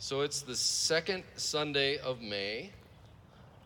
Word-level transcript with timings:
So 0.00 0.20
it's 0.20 0.42
the 0.42 0.54
second 0.54 1.24
Sunday 1.34 1.98
of 1.98 2.22
May, 2.22 2.70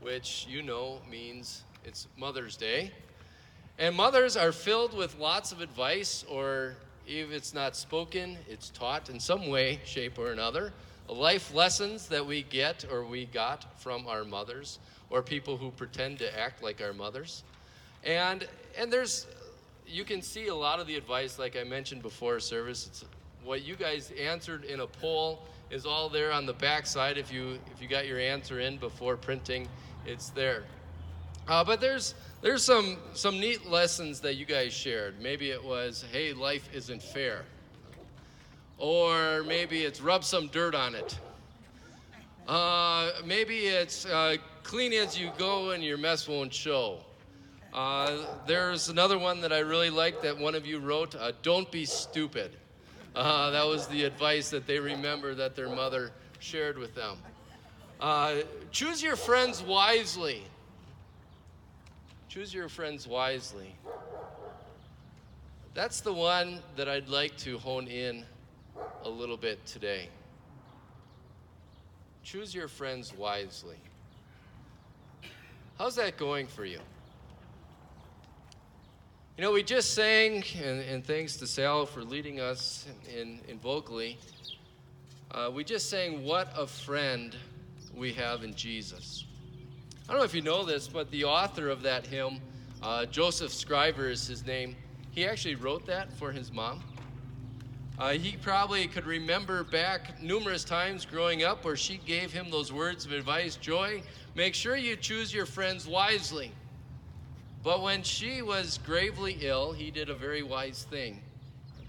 which 0.01 0.47
you 0.49 0.63
know 0.63 0.99
means 1.09 1.63
it's 1.85 2.09
Mother's 2.17 2.57
Day. 2.57 2.91
And 3.79 3.95
mothers 3.95 4.35
are 4.35 4.51
filled 4.51 4.97
with 4.97 5.19
lots 5.19 5.53
of 5.53 5.61
advice, 5.61 6.25
or 6.31 6.75
if 7.07 7.31
it's 7.31 7.53
not 7.53 7.77
spoken, 7.77 8.39
it's 8.49 8.71
taught 8.71 9.11
in 9.11 9.21
some 9.21 9.49
way, 9.49 9.81
shape, 9.85 10.19
or 10.19 10.33
another. 10.33 10.73
Life 11.07 11.53
lessons 11.53 12.09
that 12.09 12.25
we 12.25 12.45
get 12.45 12.87
or 12.91 13.05
we 13.05 13.27
got 13.27 13.79
from 13.79 14.07
our 14.07 14.25
mothers, 14.25 14.79
or 15.11 15.21
people 15.21 15.59
who 15.59 15.71
pretend 15.73 16.19
to 16.21 16.41
act 16.41 16.63
like 16.63 16.81
our 16.81 16.95
mothers. 16.95 17.45
And, 18.05 18.49
and 18.79 18.91
there's, 18.91 19.27
you 19.87 20.05
can 20.05 20.23
see 20.23 20.47
a 20.47 20.55
lot 20.55 20.81
of 20.81 20.87
the 20.87 20.97
advice, 20.97 21.39
like 21.39 21.59
I 21.59 21.65
mentioned 21.65 22.01
before 22.01 22.41
service. 22.41 22.87
It's 22.87 23.05
what 23.45 23.63
you 23.63 23.77
guys 23.77 24.13
answered 24.19 24.65
in 24.65 24.81
a 24.81 24.87
poll 24.87 25.43
is 25.73 25.87
all 25.87 26.11
there 26.11 26.31
on 26.31 26.45
the 26.45 26.53
back 26.53 26.87
side. 26.87 27.17
If 27.17 27.33
you, 27.33 27.59
if 27.73 27.81
you 27.81 27.89
got 27.89 28.07
your 28.07 28.21
answer 28.21 28.61
in 28.61 28.77
before 28.77 29.17
printing, 29.17 29.67
it's 30.05 30.29
there. 30.29 30.65
Uh, 31.49 31.65
but 31.65 31.81
there's, 31.81 32.15
there's 32.43 32.63
some, 32.63 32.99
some 33.15 33.41
neat 33.41 33.67
lessons 33.69 34.21
that 34.21 34.37
you 34.37 34.45
guys 34.45 34.75
shared. 34.75 35.21
Maybe 35.21 35.51
it 35.51 35.65
was, 35.65 36.05
hey, 36.13 36.35
life 36.35 36.69
isn't 36.75 37.03
fair. 37.03 37.45
Or 38.77 39.43
maybe 39.45 39.83
it's 39.83 40.01
rub 40.01 40.25
some 40.25 40.49
dirt 40.49 40.75
on 40.75 40.95
it. 40.95 41.19
Uh, 42.47 43.11
maybe 43.25 43.61
it's 43.61 44.05
uh, 44.05 44.37
clean 44.63 44.93
as 44.93 45.19
you 45.19 45.31
go 45.39 45.71
and 45.71 45.83
your 45.83 45.97
mess 45.97 46.29
won't 46.29 46.53
show. 46.53 46.99
Uh, 47.73 48.27
there's 48.47 48.91
another 48.91 49.19
one 49.19 49.41
that 49.41 49.53
I 49.53 49.61
really 49.61 49.89
like 49.89 50.21
that 50.21 50.37
one 50.37 50.55
of 50.55 50.67
you 50.67 50.81
wrote 50.81 51.15
uh, 51.15 51.33
Don't 51.43 51.71
be 51.73 51.87
stupid. 51.87 52.59
Uh, 53.15 53.51
that 53.51 53.67
was 53.67 53.87
the 53.89 54.05
advice 54.05 54.51
that 54.51 54.67
they 54.67 54.79
remember 54.79 55.35
that 55.35 55.55
their 55.55 55.69
mother 55.69 56.11
shared 56.39 56.79
with 56.79 56.95
them. 56.95 57.19
Uh, 58.01 58.37
choose 58.71 59.03
your 59.03 59.17
friends 59.17 59.63
wisely. 59.63 60.43
Choose 62.29 62.55
your 62.55 62.69
friends 62.69 63.07
wisely. 63.07 63.75
That's 65.75 66.01
the 66.01 66.13
one 66.13 66.61
that 66.77 66.89
I'd 66.89 67.09
like 67.09 67.37
to 67.39 67.59
hone 67.59 67.87
in 67.87 68.25
a 69.05 69.09
little 69.09 69.37
bit 69.37 69.65
today. 69.67 70.09
Choose 72.25 72.55
your 72.55 72.69
friends 72.69 73.15
wisely. 73.17 73.77
How's 75.79 75.97
that 75.97 76.17
going 76.17 76.47
for 76.47 76.65
you? 76.65 76.81
You 79.39 79.43
know, 79.43 79.53
we 79.53 79.63
just 79.63 79.95
sang, 79.95 80.45
and, 80.63 80.81
and 80.83 81.03
thanks 81.03 81.39
to 81.39 81.47
Sal 81.47 81.87
for 81.87 82.05
leading 82.05 82.39
us 82.39 82.87
in, 83.19 83.41
in 83.49 83.59
vocally, 83.59 84.19
uh, 85.31 85.51
we 85.51 85.65
just 85.65 85.89
sang, 85.89 86.23
What 86.23 86.53
a 86.55 86.67
Friend 86.67 87.35
We 87.97 88.13
Have 88.13 88.45
in 88.45 88.55
Jesus. 88.55 89.25
I 90.07 90.13
don't 90.13 90.19
know 90.19 90.25
if 90.27 90.35
you 90.35 90.43
know 90.43 90.65
this, 90.65 90.87
but 90.87 91.11
the 91.11 91.25
author 91.25 91.71
of 91.71 91.81
that 91.81 92.07
hymn, 92.07 92.43
uh, 92.83 93.07
Joseph 93.07 93.55
Scriven 93.55 94.11
is 94.11 94.27
his 94.27 94.45
name, 94.45 94.77
he 95.13 95.25
actually 95.25 95.55
wrote 95.55 95.87
that 95.87 96.13
for 96.13 96.31
his 96.31 96.53
mom. 96.53 96.83
Uh, 97.99 98.11
he 98.11 98.37
probably 98.37 98.87
could 98.87 99.07
remember 99.07 99.65
back 99.65 100.23
numerous 100.23 100.63
times 100.63 101.07
growing 101.07 101.43
up 101.43 101.65
where 101.65 101.77
she 101.77 101.97
gave 102.05 102.35
him 102.35 102.51
those 102.51 102.71
words 102.71 103.07
of 103.07 103.13
advice 103.13 103.57
Joy, 103.57 104.03
make 104.35 104.55
sure 104.55 104.77
you 104.77 104.95
choose 104.95 105.33
your 105.33 105.47
friends 105.47 105.87
wisely. 105.87 106.53
But 107.63 107.83
when 107.83 108.03
she 108.03 108.43
was 108.43 108.79
gravely 108.85 109.39
ill, 109.41 109.73
he 109.73 109.91
did 109.91 110.11
a 110.11 110.15
very 110.15 110.43
wise 110.43 110.85
thing, 110.91 111.21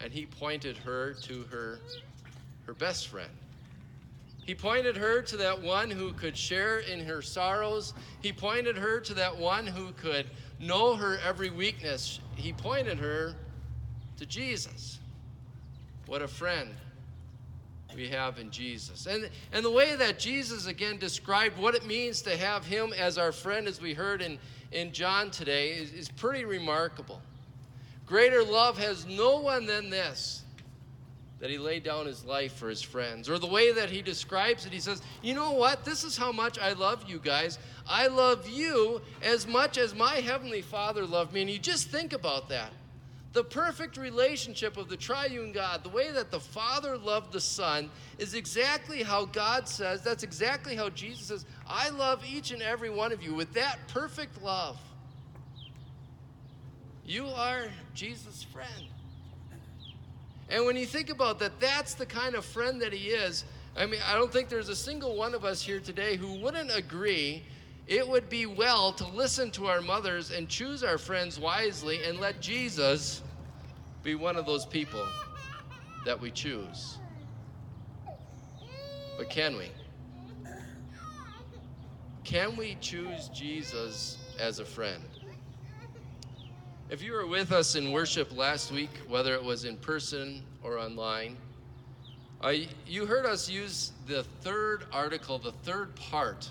and 0.02 0.13
he 0.13 0.25
pointed 0.25 0.77
her 0.77 1.13
to 1.23 1.43
her, 1.52 1.80
her 2.67 2.73
best 2.73 3.07
friend. 3.07 3.31
He 4.45 4.53
pointed 4.53 4.97
her 4.97 5.21
to 5.23 5.38
that 5.38 5.61
one 5.61 5.89
who 5.89 6.13
could 6.13 6.38
share 6.38 6.80
in 6.80 7.05
her 7.05 7.21
sorrows. 7.21 7.93
He 8.21 8.33
pointed 8.33 8.77
her 8.77 8.99
to 8.99 9.13
that 9.15 9.38
one 9.38 9.65
who 9.65 9.93
could 9.93 10.27
know 10.59 10.95
her 10.95 11.17
every 11.25 11.49
weakness. 11.49 12.19
He 12.36 12.53
pointed 12.53 12.99
her 12.99 13.36
to 14.17 14.25
Jesus. 14.25 14.99
What 16.05 16.21
a 16.21 16.27
friend 16.27 16.75
we 17.95 18.09
have 18.09 18.39
in 18.39 18.52
Jesus. 18.52 19.05
And, 19.05 19.30
and 19.52 19.64
the 19.64 19.71
way 19.71 19.95
that 19.95 20.20
Jesus 20.20 20.67
again 20.67 20.98
described 20.98 21.58
what 21.58 21.76
it 21.76 21.86
means 21.86 22.21
to 22.23 22.37
have 22.37 22.65
him 22.65 22.93
as 22.93 23.17
our 23.17 23.31
friend, 23.31 23.67
as 23.67 23.81
we 23.81 23.93
heard 23.93 24.21
in, 24.21 24.37
in 24.71 24.92
John 24.92 25.31
today, 25.31 25.71
is, 25.71 25.92
is 25.93 26.09
pretty 26.09 26.45
remarkable. 26.45 27.21
Greater 28.05 28.43
love 28.43 28.77
has 28.77 29.05
no 29.05 29.39
one 29.39 29.65
than 29.65 29.89
this 29.89 30.43
that 31.43 31.49
he 31.49 31.58
laid 31.58 31.83
down 31.83 32.05
his 32.05 32.23
life 32.23 32.54
for 32.54 32.70
his 32.70 32.81
friends. 32.81 33.30
Or 33.30 33.37
the 33.37 33.48
way 33.48 33.73
that 33.73 33.89
he 33.89 34.02
describes 34.02 34.65
it, 34.65 34.71
he 34.71 34.80
says, 34.80 35.02
You 35.21 35.33
know 35.33 35.52
what? 35.52 35.83
This 35.83 36.05
is 36.05 36.15
how 36.15 36.31
much 36.31 36.58
I 36.58 36.71
love 36.71 37.04
you 37.05 37.20
guys. 37.20 37.60
I 37.86 38.08
love 38.08 38.48
you 38.48 39.02
as 39.21 39.45
much 39.45 39.77
as 39.77 39.93
my 39.93 40.15
heavenly 40.15 40.61
Father 40.61 41.05
loved 41.05 41.33
me. 41.33 41.42
And 41.42 41.49
you 41.49 41.60
just 41.60 41.89
think 41.89 42.14
about 42.14 42.48
that. 42.48 42.71
The 43.33 43.44
perfect 43.44 43.98
relationship 43.98 44.77
of 44.77 44.89
the 44.89 44.98
triune 44.98 45.52
God, 45.52 45.83
the 45.83 45.89
way 45.89 46.11
that 46.11 46.30
the 46.30 46.39
Father 46.39 46.98
loved 46.98 47.33
the 47.33 47.42
Son, 47.42 47.89
is 48.20 48.36
exactly 48.36 49.02
how 49.02 49.26
God 49.26 49.67
says, 49.67 50.02
that's 50.04 50.21
exactly 50.21 50.76
how 50.76 50.89
Jesus 50.89 51.27
says, 51.27 51.45
I 51.67 51.89
love 51.89 52.23
each 52.23 52.52
and 52.52 52.61
every 52.61 52.92
one 52.92 53.11
of 53.11 53.23
you 53.23 53.33
with 53.33 53.52
that 53.54 53.80
perfect 53.88 54.42
love. 54.43 54.80
You 57.04 57.26
are 57.27 57.70
Jesus' 57.95 58.43
friend. 58.43 58.88
And 60.49 60.66
when 60.66 60.76
you 60.76 60.86
think 60.86 61.10
about 61.10 61.39
that, 61.39 61.60
that's 61.60 61.95
the 61.95 62.05
kind 62.05 62.36
of 62.36 62.45
friend 62.45 62.80
that 62.83 62.93
he 62.93 63.10
is. 63.10 63.45
I 63.76 63.88
mean, 63.88 63.99
I 64.05 64.14
don't 64.14 64.32
think 64.32 64.49
there's 64.49 64.70
a 64.70 64.76
single 64.76 65.16
one 65.16 65.33
of 65.33 65.43
us 65.43 65.61
here 65.61 65.80
today 65.80 66.16
who 66.17 66.39
wouldn't 66.39 66.70
agree 66.76 67.43
it 67.88 68.08
would 68.08 68.30
be 68.30 68.45
well 68.45 68.94
to 68.94 69.08
listen 69.08 69.52
to 69.52 69.67
our 69.67 69.82
mothers 69.82 70.32
and 70.32 70.48
choose 70.48 70.83
our 70.83 70.98
friends 70.98 71.39
wisely 71.39 72.04
and 72.04 72.20
let 72.20 72.39
Jesus 72.42 73.21
be 74.04 74.16
one 74.16 74.36
of 74.36 74.45
those 74.45 74.66
people 74.66 75.05
that 76.05 76.20
we 76.20 76.32
choose. 76.32 76.98
But 79.17 79.30
can 79.30 79.58
we? 79.58 79.70
Can 82.23 82.55
we 82.55 82.77
choose 82.80 83.30
Jesus 83.30 84.17
as 84.39 84.60
a 84.60 84.66
friend? 84.66 85.04
If 86.89 87.02
you 87.02 87.14
were 87.14 87.27
with 87.27 87.52
us 87.52 87.76
in 87.76 87.92
worship 87.92 88.36
last 88.36 88.72
week, 88.72 88.92
whether 89.08 89.33
it 89.33 89.43
was 89.43 89.66
in 89.66 89.77
person 89.77 90.43
or 90.64 90.77
online, 90.77 91.38
uh, 92.42 92.54
you 92.86 93.05
heard 93.05 93.26
us 93.26 93.49
use 93.49 93.92
the 94.08 94.23
third 94.42 94.86
article, 94.92 95.38
the 95.38 95.54
third 95.64 95.95
part 95.95 96.49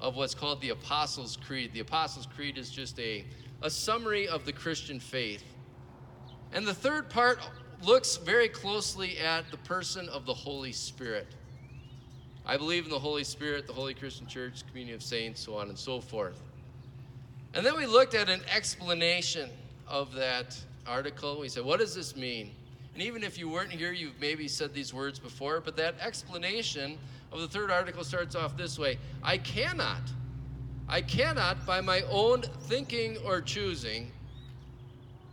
of 0.00 0.16
what's 0.16 0.34
called 0.34 0.60
the 0.60 0.70
Apostles' 0.70 1.38
Creed. 1.46 1.72
The 1.72 1.80
Apostles' 1.80 2.26
Creed 2.34 2.58
is 2.58 2.70
just 2.70 2.98
a, 2.98 3.24
a 3.62 3.70
summary 3.70 4.28
of 4.28 4.44
the 4.44 4.52
Christian 4.52 5.00
faith. 5.00 5.44
And 6.52 6.66
the 6.66 6.74
third 6.74 7.08
part 7.10 7.38
looks 7.82 8.16
very 8.16 8.48
closely 8.48 9.18
at 9.18 9.50
the 9.50 9.56
person 9.58 10.08
of 10.08 10.26
the 10.26 10.34
Holy 10.34 10.72
Spirit. 10.72 11.26
I 12.46 12.56
believe 12.56 12.84
in 12.84 12.90
the 12.90 12.98
Holy 12.98 13.24
Spirit, 13.24 13.66
the 13.66 13.72
Holy 13.72 13.94
Christian 13.94 14.26
Church, 14.26 14.66
communion 14.66 14.96
of 14.96 15.02
saints, 15.02 15.40
so 15.40 15.56
on 15.56 15.68
and 15.68 15.78
so 15.78 16.00
forth. 16.00 16.40
And 17.54 17.64
then 17.64 17.76
we 17.76 17.86
looked 17.86 18.14
at 18.14 18.28
an 18.28 18.42
explanation 18.54 19.48
of 19.88 20.12
that 20.14 20.58
article. 20.86 21.40
We 21.40 21.48
said, 21.48 21.64
what 21.64 21.80
does 21.80 21.94
this 21.94 22.16
mean? 22.16 22.50
And 22.92 23.02
even 23.02 23.24
if 23.24 23.38
you 23.38 23.48
weren't 23.48 23.72
here, 23.72 23.92
you've 23.92 24.20
maybe 24.20 24.46
said 24.46 24.74
these 24.74 24.92
words 24.92 25.18
before, 25.18 25.60
but 25.60 25.76
that 25.76 25.94
explanation 26.00 26.98
of 27.34 27.40
the 27.40 27.48
third 27.48 27.70
article 27.70 28.04
starts 28.04 28.36
off 28.36 28.56
this 28.56 28.78
way 28.78 28.96
I 29.22 29.36
cannot, 29.38 30.02
I 30.88 31.02
cannot, 31.02 31.66
by 31.66 31.80
my 31.80 32.02
own 32.10 32.42
thinking 32.68 33.18
or 33.24 33.40
choosing, 33.40 34.12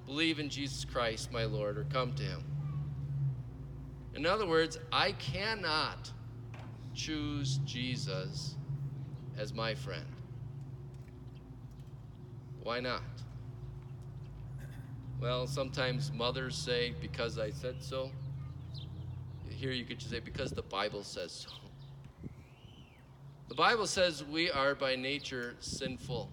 believe 0.08 0.40
in 0.40 0.50
Jesus 0.50 0.84
Christ, 0.84 1.32
my 1.32 1.46
Lord, 1.46 1.78
or 1.78 1.86
come 1.86 2.14
to 2.16 2.24
Him. 2.24 2.44
In 4.16 4.26
other 4.26 4.48
words, 4.48 4.78
I 4.92 5.14
cannot 5.14 6.12
choose 6.94 7.60
Jesus 7.66 8.56
as 9.38 9.54
my 9.54 9.76
friend. 9.76 10.06
Why 12.64 12.80
not? 12.80 13.04
Well, 15.22 15.46
sometimes 15.46 16.12
mothers 16.12 16.56
say, 16.56 16.94
because 17.00 17.38
I 17.38 17.52
said 17.52 17.76
so. 17.82 18.12
Here 19.50 19.72
you 19.72 19.86
could 19.86 20.00
just 20.00 20.12
say, 20.12 20.20
because 20.20 20.52
the 20.52 20.64
Bible 20.64 21.04
says 21.04 21.32
so. 21.32 21.71
The 23.52 23.58
Bible 23.58 23.86
says 23.86 24.24
we 24.24 24.50
are 24.50 24.76
by 24.76 24.96
nature 24.96 25.56
sinful, 25.60 26.32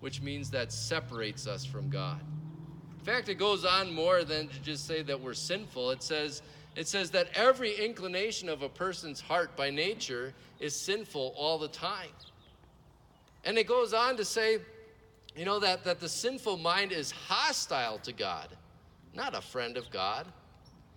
which 0.00 0.20
means 0.20 0.50
that 0.50 0.72
separates 0.72 1.46
us 1.46 1.64
from 1.64 1.88
God. 1.88 2.20
In 2.98 3.04
fact, 3.04 3.28
it 3.28 3.36
goes 3.36 3.64
on 3.64 3.94
more 3.94 4.24
than 4.24 4.48
to 4.48 4.60
just 4.60 4.84
say 4.84 5.02
that 5.02 5.20
we're 5.20 5.32
sinful. 5.32 5.92
It 5.92 6.02
says, 6.02 6.42
it 6.74 6.88
says 6.88 7.08
that 7.12 7.28
every 7.36 7.76
inclination 7.76 8.48
of 8.48 8.62
a 8.62 8.68
person's 8.68 9.20
heart 9.20 9.56
by 9.56 9.70
nature 9.70 10.34
is 10.58 10.74
sinful 10.74 11.36
all 11.38 11.56
the 11.56 11.68
time. 11.68 12.10
And 13.44 13.56
it 13.56 13.68
goes 13.68 13.94
on 13.94 14.16
to 14.16 14.24
say 14.24 14.58
you 15.36 15.44
know, 15.44 15.60
that, 15.60 15.84
that 15.84 16.00
the 16.00 16.08
sinful 16.08 16.56
mind 16.56 16.90
is 16.90 17.12
hostile 17.12 17.98
to 17.98 18.12
God, 18.12 18.48
not 19.14 19.36
a 19.36 19.40
friend 19.40 19.76
of 19.76 19.88
God, 19.90 20.26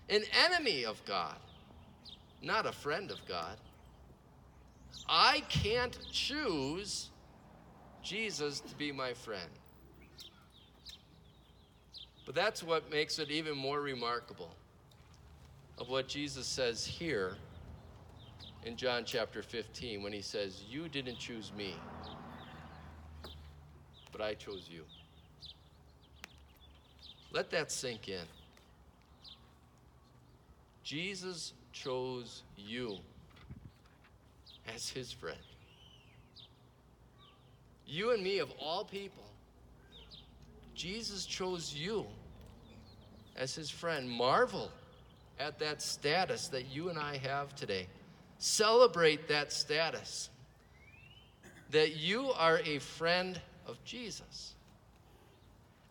an 0.10 0.24
enemy 0.48 0.84
of 0.84 1.00
God, 1.06 1.38
not 2.42 2.66
a 2.66 2.72
friend 2.72 3.12
of 3.12 3.24
God. 3.28 3.56
I 5.08 5.44
can't 5.50 5.98
choose 6.12 7.10
Jesus 8.02 8.60
to 8.62 8.76
be 8.76 8.92
my 8.92 9.14
friend. 9.14 9.50
But 12.26 12.36
that's 12.36 12.64
what 12.64 12.90
makes 12.90 13.20
it 13.20 13.30
even 13.30 13.58
more 13.58 13.82
remarkable 13.82 14.56
of 15.78 15.90
what 15.90 16.08
Jesus 16.08 16.46
says 16.48 16.86
here 16.86 17.36
in 18.66 18.78
John 18.78 19.04
chapter 19.06 19.44
15 19.44 20.02
when 20.02 20.14
he 20.14 20.22
says, 20.22 20.64
You 20.70 20.88
didn't 20.88 21.18
choose 21.18 21.52
me, 21.58 21.76
but 24.12 24.22
I 24.22 24.36
chose 24.36 24.70
you. 24.72 24.84
Let 27.32 27.50
that 27.50 27.72
sink 27.72 28.08
in. 28.08 28.26
Jesus 30.84 31.54
chose 31.72 32.44
you 32.56 33.00
as 34.74 34.90
his 34.90 35.12
friend. 35.12 35.38
You 37.86 38.12
and 38.12 38.24
me, 38.24 38.40
of 38.40 38.52
all 38.60 38.86
people, 38.86 39.24
Jesus 40.76 41.26
chose 41.26 41.74
you 41.74 42.06
as 43.36 43.56
his 43.56 43.70
friend. 43.70 44.10
Marvel 44.10 44.72
at 45.40 45.60
that 45.60 45.82
status 45.82 46.48
that 46.50 46.74
you 46.74 46.90
and 46.90 46.98
I 46.98 47.18
have 47.18 47.56
today. 47.56 47.88
Celebrate 48.38 49.28
that 49.28 49.52
status 49.52 50.30
that 51.72 51.96
you 51.96 52.32
are 52.38 52.60
a 52.66 52.80
friend 52.80 53.40
of 53.68 53.84
Jesus. 53.84 54.54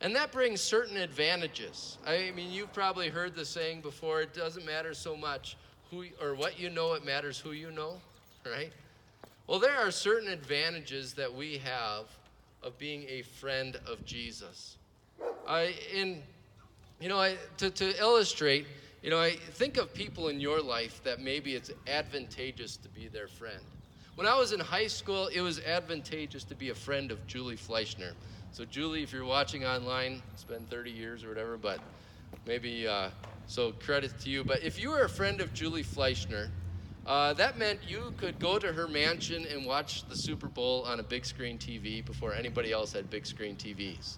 And 0.00 0.16
that 0.16 0.32
brings 0.32 0.60
certain 0.60 0.96
advantages. 0.96 1.98
I 2.06 2.32
mean, 2.34 2.50
you've 2.50 2.72
probably 2.72 3.08
heard 3.08 3.34
the 3.36 3.44
saying 3.44 3.82
before 3.82 4.20
it 4.20 4.34
doesn't 4.34 4.66
matter 4.66 4.94
so 4.94 5.16
much 5.16 5.56
who 5.90 6.06
or 6.20 6.34
what 6.34 6.58
you 6.58 6.70
know, 6.70 6.94
it 6.94 7.04
matters 7.04 7.38
who 7.38 7.52
you 7.52 7.70
know, 7.70 8.00
right? 8.46 8.72
Well, 9.46 9.58
there 9.58 9.78
are 9.78 9.90
certain 9.90 10.28
advantages 10.28 11.14
that 11.14 11.32
we 11.32 11.58
have 11.58 12.06
of 12.62 12.78
being 12.78 13.04
a 13.08 13.22
friend 13.22 13.76
of 13.86 14.04
Jesus. 14.04 14.76
I, 15.46 15.74
in, 15.92 16.22
you 17.00 17.08
know, 17.08 17.18
I, 17.18 17.36
to, 17.58 17.70
to 17.70 17.98
illustrate, 18.00 18.66
you 19.02 19.10
know, 19.10 19.20
I 19.20 19.32
think 19.32 19.76
of 19.76 19.92
people 19.92 20.28
in 20.28 20.40
your 20.40 20.60
life 20.60 21.02
that 21.04 21.20
maybe 21.20 21.54
it's 21.54 21.70
advantageous 21.88 22.76
to 22.78 22.88
be 22.88 23.08
their 23.08 23.26
friend. 23.26 23.60
When 24.14 24.26
I 24.26 24.36
was 24.36 24.52
in 24.52 24.60
high 24.60 24.86
school, 24.86 25.26
it 25.28 25.40
was 25.40 25.58
advantageous 25.60 26.44
to 26.44 26.54
be 26.54 26.70
a 26.70 26.74
friend 26.74 27.10
of 27.10 27.26
Julie 27.26 27.56
Fleischner. 27.56 28.12
So, 28.52 28.64
Julie, 28.64 29.02
if 29.02 29.12
you're 29.12 29.24
watching 29.24 29.64
online, 29.64 30.22
it's 30.32 30.44
been 30.44 30.66
30 30.66 30.90
years 30.90 31.24
or 31.24 31.28
whatever, 31.28 31.56
but 31.56 31.80
maybe, 32.46 32.86
uh, 32.86 33.08
so 33.46 33.72
credit 33.72 34.18
to 34.20 34.30
you. 34.30 34.44
But 34.44 34.62
if 34.62 34.80
you 34.80 34.90
were 34.90 35.02
a 35.02 35.08
friend 35.08 35.40
of 35.40 35.52
Julie 35.52 35.82
Fleischner, 35.82 36.48
uh, 37.06 37.32
that 37.34 37.58
meant 37.58 37.80
you 37.86 38.14
could 38.16 38.38
go 38.38 38.58
to 38.58 38.72
her 38.72 38.86
mansion 38.86 39.44
and 39.50 39.66
watch 39.66 40.08
the 40.08 40.16
Super 40.16 40.48
Bowl 40.48 40.82
on 40.84 41.00
a 41.00 41.02
big 41.02 41.24
screen 41.24 41.58
TV 41.58 42.04
before 42.04 42.32
anybody 42.32 42.72
else 42.72 42.92
had 42.92 43.10
big 43.10 43.26
screen 43.26 43.56
TVs. 43.56 44.16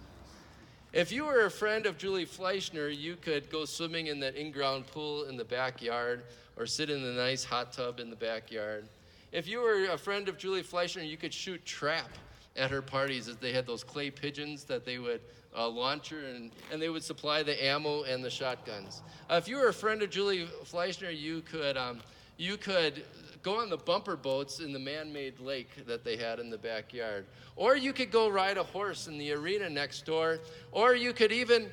If 0.92 1.10
you 1.10 1.24
were 1.24 1.46
a 1.46 1.50
friend 1.50 1.86
of 1.86 1.98
Julie 1.98 2.26
Fleischner, 2.26 2.96
you 2.96 3.16
could 3.16 3.50
go 3.50 3.64
swimming 3.64 4.06
in 4.06 4.20
that 4.20 4.36
in 4.36 4.52
ground 4.52 4.86
pool 4.86 5.24
in 5.24 5.36
the 5.36 5.44
backyard 5.44 6.22
or 6.56 6.66
sit 6.66 6.88
in 6.90 7.02
the 7.02 7.12
nice 7.12 7.42
hot 7.42 7.72
tub 7.72 7.98
in 7.98 8.10
the 8.10 8.16
backyard. 8.16 8.86
If 9.32 9.48
you 9.48 9.60
were 9.60 9.86
a 9.86 9.98
friend 9.98 10.28
of 10.28 10.38
Julie 10.38 10.62
Fleischner, 10.62 11.08
you 11.08 11.16
could 11.16 11.34
shoot 11.34 11.64
trap 11.64 12.10
at 12.54 12.70
her 12.70 12.82
parties 12.82 13.26
as 13.28 13.36
they 13.36 13.52
had 13.52 13.66
those 13.66 13.82
clay 13.82 14.10
pigeons 14.10 14.62
that 14.64 14.84
they 14.84 14.98
would 14.98 15.20
uh, 15.56 15.68
launch 15.68 16.10
her 16.10 16.20
and, 16.20 16.52
and 16.70 16.80
they 16.80 16.88
would 16.88 17.02
supply 17.02 17.42
the 17.42 17.64
ammo 17.64 18.02
and 18.04 18.22
the 18.24 18.30
shotguns. 18.30 19.02
Uh, 19.28 19.34
if 19.34 19.48
you 19.48 19.56
were 19.56 19.68
a 19.68 19.74
friend 19.74 20.02
of 20.02 20.10
Julie 20.10 20.46
Fleischner, 20.64 21.16
you 21.16 21.40
could, 21.42 21.76
um, 21.76 22.00
you 22.36 22.56
could 22.56 23.04
go 23.42 23.60
on 23.60 23.68
the 23.68 23.76
bumper 23.76 24.16
boats 24.16 24.60
in 24.60 24.72
the 24.72 24.78
man-made 24.78 25.38
lake 25.38 25.86
that 25.86 26.02
they 26.02 26.16
had 26.16 26.40
in 26.40 26.50
the 26.50 26.58
backyard. 26.58 27.26
Or 27.56 27.76
you 27.76 27.92
could 27.92 28.10
go 28.10 28.28
ride 28.28 28.56
a 28.56 28.62
horse 28.62 29.06
in 29.06 29.18
the 29.18 29.32
arena 29.32 29.68
next 29.68 30.06
door. 30.06 30.40
Or 30.72 30.94
you 30.94 31.12
could 31.12 31.30
even, 31.30 31.70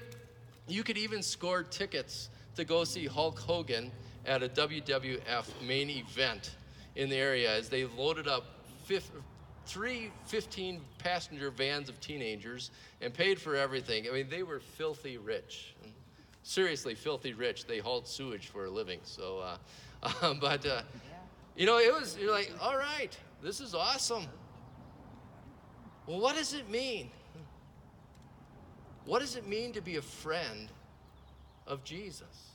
you 0.68 0.84
could 0.84 0.98
even 0.98 1.24
score 1.24 1.64
tickets 1.64 2.30
to 2.56 2.66
go 2.66 2.84
see 2.84 3.06
Hulk 3.06 3.40
Hogan 3.40 3.92
at 4.26 4.44
a 4.44 4.50
WWF 4.50 5.46
main 5.66 5.90
event 5.90 6.56
in 6.96 7.10
the 7.10 7.16
area 7.16 7.52
as 7.52 7.70
they 7.70 7.86
loaded 7.86 8.28
up 8.28 8.44
three 9.66 10.12
15 10.26 10.82
passenger 10.98 11.50
vans 11.50 11.88
of 11.88 12.00
teenagers 12.02 12.72
and 13.00 13.14
paid 13.14 13.40
for 13.40 13.56
everything. 13.56 14.08
I 14.10 14.14
mean, 14.14 14.30
they 14.30 14.44
were 14.44 14.60
filthy 14.60 15.18
rich. 15.18 15.74
Seriously, 16.44 16.96
filthy 16.96 17.34
rich. 17.34 17.66
They 17.66 17.80
hauled 17.80 18.08
sewage 18.08 18.48
for 18.48 18.66
a 18.66 18.70
living. 18.70 19.00
So, 19.04 19.40
uh, 19.40 19.58
um, 20.04 20.40
but, 20.42 20.66
uh, 20.66 20.82
you 21.56 21.66
know, 21.66 21.78
it 21.78 21.94
was, 21.94 22.18
you're 22.20 22.32
like, 22.32 22.52
all 22.62 22.78
right, 22.78 23.16
this 23.42 23.60
is 23.60 23.74
awesome. 23.76 24.26
Well, 26.08 26.20
what 26.20 26.36
does 26.36 26.54
it 26.54 26.70
mean? 26.70 27.10
What 29.06 29.20
does 29.20 29.36
it 29.36 29.48
mean 29.48 29.74
to 29.74 29.82
be 29.82 29.98
a 29.98 30.02
friend 30.02 30.70
of 31.68 31.84
Jesus? 31.84 32.52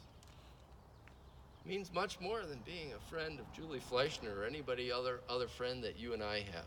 means 1.66 1.92
much 1.92 2.20
more 2.20 2.42
than 2.42 2.60
being 2.64 2.92
a 2.92 3.10
friend 3.10 3.40
of 3.40 3.52
Julie 3.52 3.80
Fleischner 3.90 4.38
or 4.38 4.44
anybody 4.44 4.92
other 4.92 5.20
other 5.28 5.48
friend 5.48 5.82
that 5.82 5.98
you 5.98 6.14
and 6.14 6.22
I 6.22 6.38
have. 6.52 6.64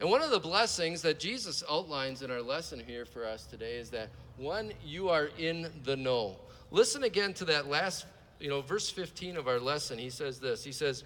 And 0.00 0.10
one 0.10 0.22
of 0.22 0.30
the 0.30 0.38
blessings 0.38 1.02
that 1.02 1.18
Jesus 1.18 1.62
outlines 1.70 2.22
in 2.22 2.30
our 2.30 2.42
lesson 2.42 2.80
here 2.80 3.04
for 3.04 3.26
us 3.26 3.44
today 3.44 3.76
is 3.76 3.90
that 3.90 4.08
one, 4.36 4.72
you 4.84 5.08
are 5.08 5.30
in 5.38 5.70
the 5.84 5.96
know. 5.96 6.36
Listen 6.70 7.04
again 7.04 7.34
to 7.34 7.44
that 7.44 7.68
last, 7.68 8.06
you 8.42 8.48
know, 8.48 8.60
verse 8.60 8.90
15 8.90 9.36
of 9.36 9.46
our 9.46 9.60
lesson. 9.60 9.98
He 9.98 10.10
says 10.10 10.40
this. 10.40 10.64
He 10.64 10.72
says, 10.72 11.04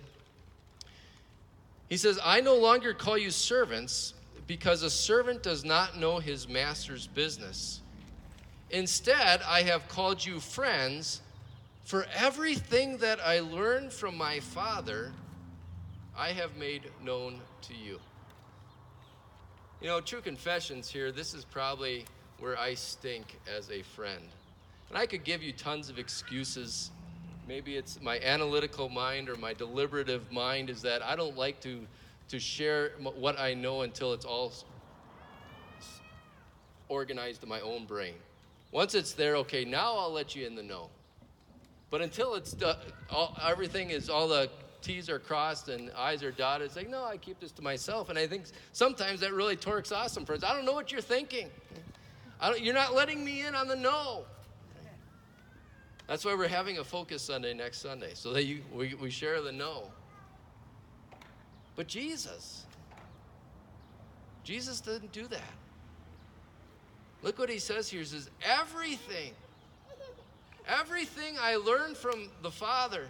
He 1.88 1.96
says, 1.96 2.18
I 2.24 2.40
no 2.40 2.56
longer 2.56 2.94
call 2.94 3.18
you 3.18 3.30
servants 3.30 4.14
because 4.46 4.82
a 4.82 4.90
servant 4.90 5.42
does 5.42 5.64
not 5.64 5.98
know 5.98 6.18
his 6.18 6.48
master's 6.48 7.06
business. 7.06 7.82
Instead, 8.70 9.42
I 9.46 9.62
have 9.62 9.86
called 9.88 10.24
you 10.24 10.40
friends 10.40 11.20
for 11.84 12.06
everything 12.16 12.96
that 12.98 13.20
I 13.20 13.40
learned 13.40 13.92
from 13.92 14.16
my 14.16 14.40
Father, 14.40 15.12
I 16.16 16.30
have 16.30 16.56
made 16.56 16.90
known 17.04 17.40
to 17.62 17.74
you. 17.74 18.00
You 19.80 19.88
know, 19.88 20.00
true 20.00 20.20
confessions 20.20 20.88
here, 20.88 21.12
this 21.12 21.32
is 21.32 21.44
probably 21.44 22.06
where 22.40 22.58
I 22.58 22.74
stink 22.74 23.38
as 23.56 23.70
a 23.70 23.82
friend. 23.82 24.22
And 24.88 24.98
I 24.98 25.06
could 25.06 25.22
give 25.22 25.44
you 25.44 25.52
tons 25.52 25.88
of 25.88 25.98
excuses. 25.98 26.90
Maybe 27.48 27.76
it's 27.76 28.00
my 28.02 28.18
analytical 28.20 28.88
mind 28.88 29.28
or 29.28 29.36
my 29.36 29.54
deliberative 29.54 30.32
mind 30.32 30.68
is 30.68 30.82
that 30.82 31.02
I 31.02 31.14
don't 31.14 31.36
like 31.36 31.60
to, 31.60 31.86
to 32.28 32.40
share 32.40 32.92
what 32.98 33.38
I 33.38 33.54
know 33.54 33.82
until 33.82 34.12
it's 34.12 34.24
all 34.24 34.52
organized 36.88 37.42
in 37.44 37.48
my 37.48 37.60
own 37.60 37.86
brain. 37.86 38.14
Once 38.72 38.94
it's 38.94 39.12
there, 39.12 39.36
okay, 39.36 39.64
now 39.64 39.96
I'll 39.96 40.12
let 40.12 40.34
you 40.34 40.44
in 40.44 40.56
the 40.56 40.62
know. 40.62 40.90
But 41.88 42.00
until 42.00 42.34
it's 42.34 42.52
done, 42.52 42.76
all, 43.10 43.36
everything 43.40 43.90
is 43.90 44.10
all 44.10 44.26
the 44.26 44.50
T's 44.82 45.08
are 45.08 45.20
crossed 45.20 45.68
and 45.68 45.90
I's 45.96 46.22
are 46.24 46.32
dotted. 46.32 46.66
It's 46.66 46.76
like, 46.76 46.90
know, 46.90 47.04
I 47.04 47.16
keep 47.16 47.40
this 47.40 47.52
to 47.52 47.62
myself. 47.62 48.08
And 48.08 48.18
I 48.18 48.26
think 48.26 48.44
sometimes 48.72 49.20
that 49.20 49.32
really 49.32 49.56
torques 49.56 49.92
awesome 49.92 50.24
friends. 50.24 50.42
I 50.42 50.52
don't 50.52 50.64
know 50.64 50.72
what 50.72 50.90
you're 50.90 51.00
thinking. 51.00 51.48
you're 52.58 52.74
not 52.74 52.94
letting 52.94 53.24
me 53.24 53.46
in 53.46 53.54
on 53.54 53.68
the 53.68 53.76
no. 53.76 54.24
That's 56.06 56.24
why 56.24 56.34
we're 56.34 56.48
having 56.48 56.78
a 56.78 56.84
focus 56.84 57.22
Sunday 57.22 57.52
next 57.54 57.78
Sunday, 57.78 58.12
so 58.14 58.32
that 58.32 58.44
you, 58.44 58.62
we, 58.72 58.94
we 58.94 59.10
share 59.10 59.40
the 59.42 59.52
know. 59.52 59.90
But 61.74 61.88
Jesus, 61.88 62.64
Jesus 64.44 64.80
didn't 64.80 65.12
do 65.12 65.26
that. 65.26 65.52
Look 67.22 67.38
what 67.38 67.50
he 67.50 67.58
says 67.58 67.88
here. 67.88 68.04
Says, 68.04 68.30
everything 68.42 69.32
Everything 70.68 71.36
I 71.40 71.56
learned 71.56 71.96
from 71.96 72.28
the 72.42 72.50
Father, 72.50 73.06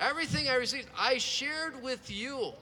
everything 0.00 0.48
I 0.48 0.56
received, 0.56 0.88
I 0.98 1.18
shared 1.18 1.80
with 1.80 2.10
you. 2.10 2.52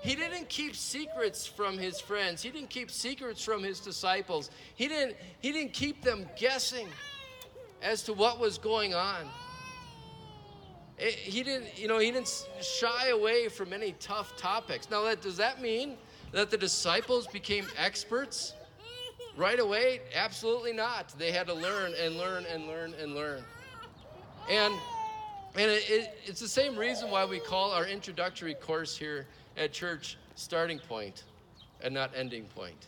He 0.00 0.14
didn't 0.14 0.48
keep 0.48 0.74
secrets 0.74 1.46
from 1.46 1.76
his 1.76 2.00
friends. 2.00 2.42
He 2.42 2.50
didn't 2.50 2.70
keep 2.70 2.90
secrets 2.90 3.44
from 3.44 3.62
his 3.62 3.80
disciples. 3.80 4.50
He 4.74 4.88
didn't, 4.88 5.16
he 5.40 5.52
didn't 5.52 5.74
keep 5.74 6.02
them 6.02 6.26
guessing 6.38 6.88
as 7.82 8.02
to 8.04 8.12
what 8.12 8.38
was 8.38 8.58
going 8.58 8.94
on. 8.94 9.28
It, 10.98 11.12
he 11.14 11.42
didn't, 11.42 11.78
you 11.78 11.88
know, 11.88 11.98
he 11.98 12.10
didn't 12.10 12.46
shy 12.62 13.08
away 13.08 13.48
from 13.48 13.72
any 13.72 13.92
tough 14.00 14.36
topics. 14.36 14.90
Now, 14.90 15.02
that, 15.02 15.20
does 15.20 15.36
that 15.36 15.60
mean 15.60 15.96
that 16.32 16.50
the 16.50 16.56
disciples 16.56 17.26
became 17.26 17.66
experts 17.76 18.54
Right 19.36 19.60
away? 19.60 20.00
Absolutely 20.14 20.72
not. 20.72 21.10
They 21.18 21.30
had 21.30 21.46
to 21.48 21.54
learn 21.54 21.92
and 22.00 22.16
learn 22.16 22.46
and 22.46 22.66
learn 22.66 22.94
and 22.94 23.14
learn. 23.14 23.44
And, 24.50 24.72
and 25.54 25.70
it, 25.70 25.90
it, 25.90 26.18
it's 26.24 26.40
the 26.40 26.48
same 26.48 26.74
reason 26.74 27.10
why 27.10 27.26
we 27.26 27.38
call 27.38 27.70
our 27.72 27.86
introductory 27.86 28.54
course 28.54 28.96
here 28.96 29.26
at 29.58 29.72
church 29.72 30.16
starting 30.36 30.78
point 30.78 31.24
and 31.82 31.92
not 31.92 32.12
ending 32.16 32.44
point. 32.44 32.86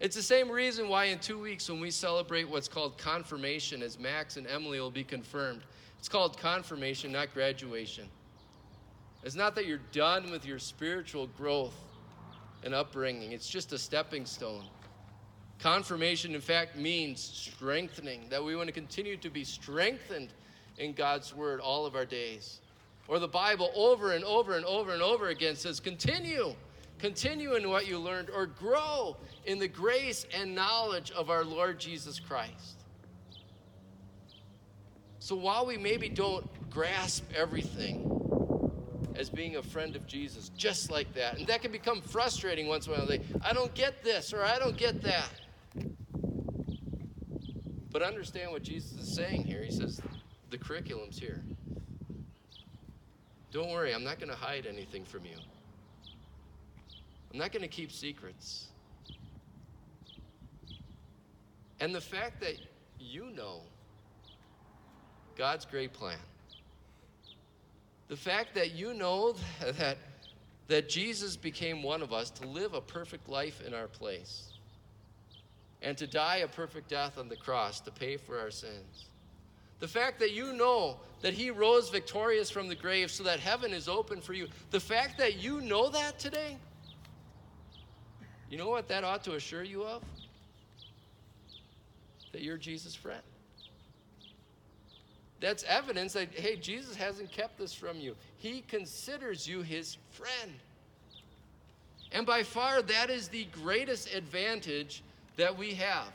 It's 0.00 0.16
the 0.16 0.22
same 0.22 0.50
reason 0.50 0.88
why 0.88 1.06
in 1.06 1.18
two 1.18 1.38
weeks 1.38 1.68
when 1.70 1.80
we 1.80 1.90
celebrate 1.90 2.48
what's 2.48 2.68
called 2.68 2.98
confirmation, 2.98 3.82
as 3.82 3.98
Max 3.98 4.36
and 4.36 4.46
Emily 4.46 4.80
will 4.80 4.90
be 4.90 5.04
confirmed, 5.04 5.62
it's 5.98 6.08
called 6.08 6.36
confirmation, 6.38 7.12
not 7.12 7.32
graduation. 7.32 8.08
It's 9.22 9.36
not 9.36 9.54
that 9.54 9.66
you're 9.66 9.80
done 9.92 10.30
with 10.30 10.44
your 10.44 10.58
spiritual 10.58 11.28
growth 11.28 11.74
and 12.64 12.74
upbringing, 12.74 13.32
it's 13.32 13.48
just 13.48 13.72
a 13.72 13.78
stepping 13.78 14.26
stone. 14.26 14.64
Confirmation, 15.58 16.34
in 16.34 16.40
fact, 16.40 16.76
means 16.76 17.22
strengthening, 17.22 18.28
that 18.28 18.42
we 18.42 18.56
want 18.56 18.66
to 18.66 18.72
continue 18.72 19.16
to 19.18 19.30
be 19.30 19.44
strengthened 19.44 20.30
in 20.78 20.92
God's 20.92 21.34
Word 21.34 21.60
all 21.60 21.86
of 21.86 21.94
our 21.94 22.04
days. 22.04 22.60
Or 23.06 23.18
the 23.18 23.28
Bible 23.28 23.70
over 23.74 24.12
and 24.12 24.24
over 24.24 24.56
and 24.56 24.64
over 24.64 24.92
and 24.92 25.02
over 25.02 25.28
again 25.28 25.56
says, 25.56 25.78
continue, 25.78 26.54
continue 26.98 27.54
in 27.54 27.68
what 27.68 27.86
you 27.86 27.98
learned, 27.98 28.30
or 28.30 28.46
grow 28.46 29.16
in 29.44 29.58
the 29.58 29.68
grace 29.68 30.26
and 30.34 30.54
knowledge 30.54 31.10
of 31.10 31.30
our 31.30 31.44
Lord 31.44 31.78
Jesus 31.78 32.18
Christ. 32.18 32.84
So 35.18 35.34
while 35.36 35.64
we 35.64 35.76
maybe 35.76 36.08
don't 36.08 36.46
grasp 36.70 37.24
everything 37.34 38.10
as 39.16 39.30
being 39.30 39.56
a 39.56 39.62
friend 39.62 39.96
of 39.96 40.06
Jesus, 40.06 40.50
just 40.56 40.90
like 40.90 41.12
that, 41.14 41.38
and 41.38 41.46
that 41.46 41.62
can 41.62 41.72
become 41.72 42.00
frustrating 42.00 42.66
once 42.66 42.86
in 42.86 42.92
a 42.92 42.96
while, 42.96 43.06
like, 43.06 43.22
I 43.42 43.52
don't 43.52 43.72
get 43.74 44.02
this 44.02 44.32
or 44.32 44.42
I 44.42 44.58
don't 44.58 44.76
get 44.76 45.02
that. 45.02 45.30
But 47.90 48.02
understand 48.02 48.50
what 48.50 48.62
Jesus 48.64 48.92
is 48.98 49.14
saying 49.14 49.44
here. 49.44 49.62
He 49.62 49.70
says, 49.70 50.00
the 50.50 50.58
curriculum's 50.58 51.18
here. 51.18 51.42
Don't 53.52 53.70
worry, 53.70 53.94
I'm 53.94 54.02
not 54.02 54.18
going 54.18 54.30
to 54.30 54.36
hide 54.36 54.66
anything 54.66 55.04
from 55.04 55.24
you. 55.24 55.36
I'm 57.34 57.40
not 57.40 57.50
going 57.50 57.62
to 57.62 57.68
keep 57.68 57.90
secrets. 57.90 58.68
And 61.80 61.92
the 61.92 62.00
fact 62.00 62.40
that 62.42 62.54
you 63.00 63.28
know 63.36 63.62
God's 65.36 65.64
great 65.64 65.92
plan, 65.92 66.20
the 68.06 68.16
fact 68.16 68.54
that 68.54 68.76
you 68.76 68.94
know 68.94 69.34
that, 69.78 69.98
that 70.68 70.88
Jesus 70.88 71.36
became 71.36 71.82
one 71.82 72.02
of 72.02 72.12
us 72.12 72.30
to 72.30 72.46
live 72.46 72.74
a 72.74 72.80
perfect 72.80 73.28
life 73.28 73.60
in 73.66 73.74
our 73.74 73.88
place 73.88 74.52
and 75.82 75.98
to 75.98 76.06
die 76.06 76.36
a 76.36 76.46
perfect 76.46 76.88
death 76.88 77.18
on 77.18 77.28
the 77.28 77.34
cross 77.34 77.80
to 77.80 77.90
pay 77.90 78.16
for 78.16 78.38
our 78.38 78.52
sins. 78.52 79.08
The 79.80 79.88
fact 79.88 80.20
that 80.20 80.30
you 80.30 80.52
know 80.52 80.98
that 81.20 81.34
he 81.34 81.50
rose 81.50 81.90
victorious 81.90 82.48
from 82.48 82.68
the 82.68 82.76
grave 82.76 83.10
so 83.10 83.24
that 83.24 83.40
heaven 83.40 83.72
is 83.72 83.88
open 83.88 84.20
for 84.20 84.34
you. 84.34 84.46
The 84.70 84.78
fact 84.78 85.18
that 85.18 85.42
you 85.42 85.60
know 85.60 85.88
that 85.88 86.20
today, 86.20 86.58
you 88.50 88.58
know 88.58 88.68
what 88.68 88.88
that 88.88 89.04
ought 89.04 89.24
to 89.24 89.34
assure 89.34 89.62
you 89.62 89.84
of? 89.84 90.02
That 92.32 92.42
you're 92.42 92.56
Jesus' 92.56 92.94
friend. 92.94 93.22
That's 95.40 95.64
evidence 95.64 96.14
that, 96.14 96.32
hey, 96.32 96.56
Jesus 96.56 96.96
hasn't 96.96 97.30
kept 97.30 97.58
this 97.58 97.74
from 97.74 97.98
you. 97.98 98.16
He 98.38 98.62
considers 98.66 99.46
you 99.46 99.62
his 99.62 99.98
friend. 100.10 100.52
And 102.12 102.24
by 102.24 102.42
far, 102.42 102.80
that 102.82 103.10
is 103.10 103.28
the 103.28 103.46
greatest 103.46 104.14
advantage 104.14 105.02
that 105.36 105.56
we 105.56 105.74
have 105.74 106.12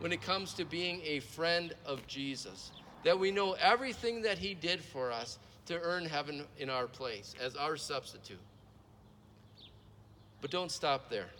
when 0.00 0.12
it 0.12 0.22
comes 0.22 0.54
to 0.54 0.64
being 0.64 1.00
a 1.04 1.20
friend 1.20 1.74
of 1.84 2.04
Jesus. 2.06 2.72
That 3.04 3.18
we 3.18 3.30
know 3.30 3.52
everything 3.52 4.22
that 4.22 4.38
he 4.38 4.54
did 4.54 4.80
for 4.82 5.12
us 5.12 5.38
to 5.66 5.80
earn 5.80 6.04
heaven 6.06 6.44
in 6.58 6.70
our 6.70 6.86
place 6.86 7.34
as 7.40 7.54
our 7.54 7.76
substitute. 7.76 8.38
But 10.44 10.50
don't 10.50 10.70
stop 10.70 11.08
there. 11.08 11.30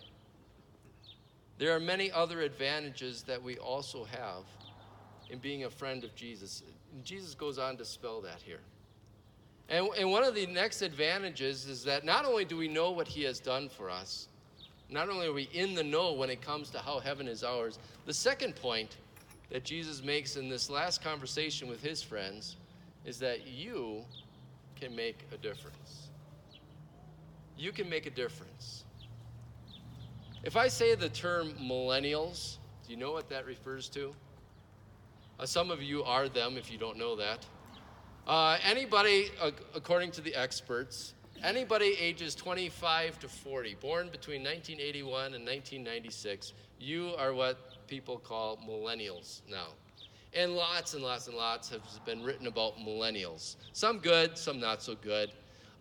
There 1.59 1.75
are 1.75 1.79
many 1.79 2.11
other 2.11 2.41
advantages 2.41 3.21
that 3.27 3.39
we 3.39 3.55
also 3.59 4.03
have 4.05 4.45
in 5.29 5.37
being 5.37 5.65
a 5.65 5.69
friend 5.69 6.03
of 6.03 6.15
Jesus. 6.15 6.63
Jesus 7.03 7.35
goes 7.35 7.59
on 7.59 7.77
to 7.77 7.85
spell 7.85 8.19
that 8.21 8.41
here. 8.43 8.61
And, 9.69 9.89
and 9.95 10.09
one 10.09 10.23
of 10.23 10.33
the 10.33 10.47
next 10.47 10.81
advantages 10.81 11.67
is 11.67 11.83
that 11.83 12.03
not 12.03 12.25
only 12.25 12.45
do 12.45 12.57
we 12.57 12.67
know 12.67 12.89
what 12.89 13.07
he 13.07 13.21
has 13.25 13.39
done 13.39 13.69
for 13.69 13.91
us, 13.91 14.27
not 14.89 15.07
only 15.07 15.27
are 15.27 15.33
we 15.33 15.49
in 15.53 15.75
the 15.75 15.83
know 15.83 16.13
when 16.13 16.31
it 16.31 16.41
comes 16.41 16.71
to 16.71 16.79
how 16.79 16.97
heaven 16.97 17.27
is 17.27 17.43
ours, 17.43 17.77
the 18.07 18.13
second 18.13 18.55
point 18.55 18.97
that 19.51 19.63
Jesus 19.63 20.03
makes 20.03 20.35
in 20.35 20.49
this 20.49 20.67
last 20.67 21.03
conversation 21.03 21.67
with 21.67 21.83
his 21.83 22.01
friends 22.01 22.55
is 23.05 23.19
that 23.19 23.45
you 23.45 24.03
can 24.75 24.95
make 24.95 25.19
a 25.31 25.37
difference. 25.37 26.07
You 27.55 27.71
can 27.71 27.87
make 27.87 28.07
a 28.07 28.09
difference. 28.09 28.81
If 30.45 30.55
I 30.55 30.67
say 30.67 30.95
the 30.95 31.09
term 31.09 31.53
millennials, 31.61 32.57
do 32.85 32.93
you 32.93 32.97
know 32.97 33.11
what 33.11 33.29
that 33.29 33.45
refers 33.45 33.89
to? 33.89 34.13
Uh, 35.39 35.45
some 35.45 35.71
of 35.71 35.81
you 35.81 36.03
are 36.03 36.29
them 36.29 36.55
if 36.55 36.71
you 36.71 36.77
don't 36.77 36.97
know 36.97 37.15
that. 37.17 37.45
Uh, 38.25 38.57
anybody, 38.63 39.31
uh, 39.41 39.51
according 39.73 40.11
to 40.11 40.21
the 40.21 40.33
experts, 40.33 41.15
Anybody 41.43 41.95
ages 41.99 42.33
25 42.33 43.19
to 43.19 43.27
40, 43.27 43.75
born 43.75 44.09
between 44.09 44.41
1981 44.41 45.33
and 45.35 45.45
1996, 45.45 46.53
you 46.79 47.13
are 47.17 47.33
what 47.33 47.87
people 47.87 48.17
call 48.17 48.57
millennials 48.57 49.41
now. 49.49 49.67
And 50.33 50.55
lots 50.55 50.93
and 50.93 51.03
lots 51.03 51.27
and 51.27 51.35
lots 51.35 51.69
have 51.69 51.83
been 52.05 52.23
written 52.23 52.47
about 52.47 52.77
millennials. 52.77 53.57
Some 53.73 53.99
good, 53.99 54.37
some 54.37 54.59
not 54.59 54.81
so 54.81 54.95
good. 54.95 55.31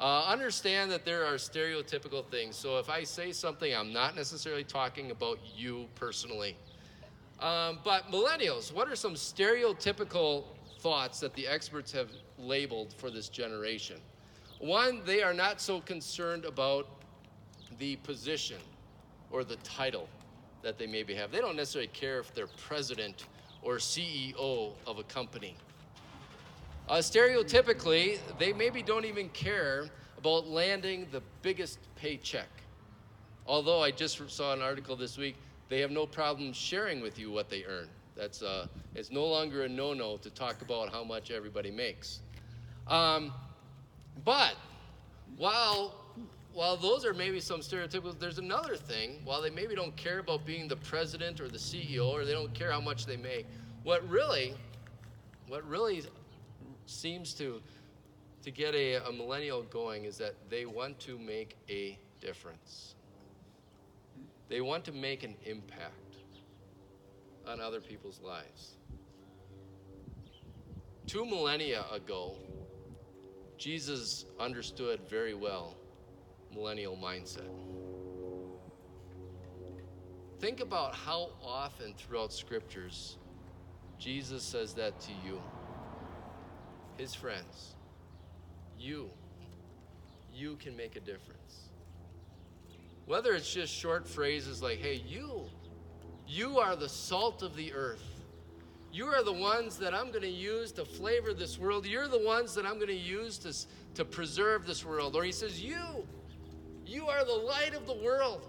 Uh, 0.01 0.25
understand 0.27 0.91
that 0.91 1.05
there 1.05 1.25
are 1.25 1.35
stereotypical 1.35 2.25
things. 2.27 2.57
So 2.57 2.79
if 2.79 2.91
I 2.91 3.05
say 3.05 3.33
something, 3.33 3.75
I'm 3.75 3.93
not 3.93 4.17
necessarily 4.17 4.65
talking 4.65 5.13
about 5.13 5.39
you 5.57 5.87
personally. 5.95 6.57
Um, 7.41 7.79
but 7.85 8.11
millennials, 8.11 8.73
what 8.73 8.89
are 8.89 8.97
some 8.97 9.15
stereotypical 9.15 10.45
thoughts 10.81 11.21
that 11.21 11.35
the 11.35 11.47
experts 11.47 11.93
have 11.93 12.11
labeled 12.39 12.95
for 12.97 13.11
this 13.11 13.29
generation? 13.29 13.97
One, 14.59 15.03
they 15.05 15.23
are 15.23 15.35
not 15.35 15.61
so 15.61 15.81
concerned 15.81 16.45
about 16.45 16.89
the 17.79 17.97
position 17.97 18.59
or 19.31 19.45
the 19.45 19.57
title 19.57 20.09
that 20.63 20.79
they 20.79 20.87
maybe 20.87 21.15
have. 21.15 21.31
They 21.31 21.41
don't 21.41 21.57
necessarily 21.57 21.89
care 21.89 22.19
if 22.19 22.35
they're 22.35 22.47
president 22.47 23.27
or 23.63 23.77
CEO 23.77 24.73
of 24.87 24.99
a 24.99 25.03
company. 25.05 25.57
Uh, 26.87 26.97
stereotypically, 26.97 28.19
they 28.39 28.53
maybe 28.53 28.83
don't 28.83 29.07
even 29.07 29.29
care 29.31 29.87
about 30.19 30.47
landing 30.47 31.07
the 31.13 31.23
biggest 31.41 31.79
paycheck. 31.97 32.49
Although 33.47 33.83
I 33.83 33.91
just 33.91 34.21
saw 34.31 34.53
an 34.53 34.61
article 34.61 34.95
this 34.95 35.17
week, 35.17 35.37
they 35.69 35.81
have 35.81 35.91
no 35.91 36.07
problem 36.07 36.53
sharing 36.53 37.01
with 37.01 37.19
you 37.19 37.31
what 37.31 37.49
they 37.49 37.65
earn. 37.65 37.89
That's 38.17 38.43
uh, 38.43 38.67
it's 38.95 39.11
no 39.11 39.25
longer 39.25 39.65
a 39.65 39.69
no-no 39.69 40.19
to 40.19 40.31
talk 40.31 40.63
about 40.63 40.93
how 40.93 41.03
much 41.03 41.31
everybody 41.31 41.71
makes. 41.71 42.21
Um, 42.87 43.33
but 44.25 44.55
while 45.37 45.95
while 46.53 46.77
those 46.77 47.05
are 47.05 47.13
maybe 47.13 47.41
some 47.41 47.61
stereotypical, 47.61 48.17
there's 48.19 48.39
another 48.39 48.77
thing. 48.77 49.21
While 49.25 49.43
they 49.43 49.51
maybe 49.51 49.75
don't 49.75 49.97
care 49.97 50.21
about 50.21 50.47
being 50.47 50.69
the 50.69 50.77
president 50.77 51.41
or 51.41 51.49
the 51.49 51.59
CEO, 51.59 52.13
or 52.13 52.25
they 52.25 52.33
don't 52.33 52.55
care 52.55 52.71
how 52.71 52.81
much 52.81 53.07
they 53.07 53.17
make, 53.17 53.47
what 53.83 54.09
really, 54.09 54.55
what 55.49 55.69
really 55.69 56.05
seems 56.87 57.35
to 57.35 57.61
to 58.43 58.51
get 58.51 58.75
a, 58.75 58.97
a 58.97 59.13
millennial 59.13 59.63
going 59.63 60.05
is 60.05 60.19
that 60.19 60.35
they 60.51 60.67
want 60.67 61.01
to 61.01 61.19
make 61.19 61.57
a 61.71 61.99
difference. 62.21 62.95
They 64.51 64.61
want 64.61 64.85
to 64.85 64.93
make 64.93 65.23
an 65.23 65.35
impact 65.47 66.17
on 67.47 67.59
other 67.59 67.81
people's 67.81 68.21
lives. 68.21 68.77
Two 71.07 71.25
millennia 71.25 71.87
ago, 71.91 72.37
Jesus 73.57 74.27
understood 74.39 75.01
very 75.09 75.33
well 75.33 75.77
millennial 76.55 76.97
mindset. 76.97 77.51
Think 80.39 80.61
about 80.61 80.95
how 80.95 81.31
often 81.43 81.95
throughout 81.95 82.33
scriptures 82.33 83.17
Jesus 83.99 84.43
says 84.43 84.75
that 84.75 85.01
to 85.01 85.13
you, 85.25 85.41
his 86.97 87.15
friends. 87.15 87.75
You, 88.79 89.11
you 90.35 90.57
can 90.57 90.77
make 90.77 90.97
a 90.97 91.01
difference. 91.01 91.69
Whether 93.07 93.35
it's 93.35 93.53
just 93.53 93.73
short 93.73 94.09
phrases 94.09 94.63
like, 94.63 94.79
hey, 94.79 95.03
you, 95.07 95.45
you 96.27 96.59
are 96.59 96.77
the 96.77 96.89
salt 96.89 97.43
of 97.43 97.55
the 97.55 97.73
earth. 97.73 98.03
You 98.93 99.07
are 99.07 99.25
the 99.25 99.33
ones 99.33 99.77
that 99.79 99.93
I'm 99.93 100.11
going 100.11 100.23
to 100.23 100.29
use 100.29 100.71
to 100.73 100.85
flavor 100.85 101.35
this 101.35 101.59
world. 101.59 101.85
You're 101.85 102.09
the 102.09 102.25
ones 102.25 102.55
that 102.55 102.65
I'm 102.65 102.77
going 102.77 102.87
to 102.87 102.95
use 102.95 103.39
to, 103.39 103.53
to 103.95 104.05
preserve 104.05 104.67
this 104.67 104.85
world. 104.85 105.17
Or 105.17 105.25
he 105.25 105.33
says, 105.33 105.61
You, 105.61 106.07
you 106.87 107.09
are 107.09 107.25
the 107.25 107.33
light 107.33 107.75
of 107.75 107.87
the 107.87 107.97
world. 108.05 108.47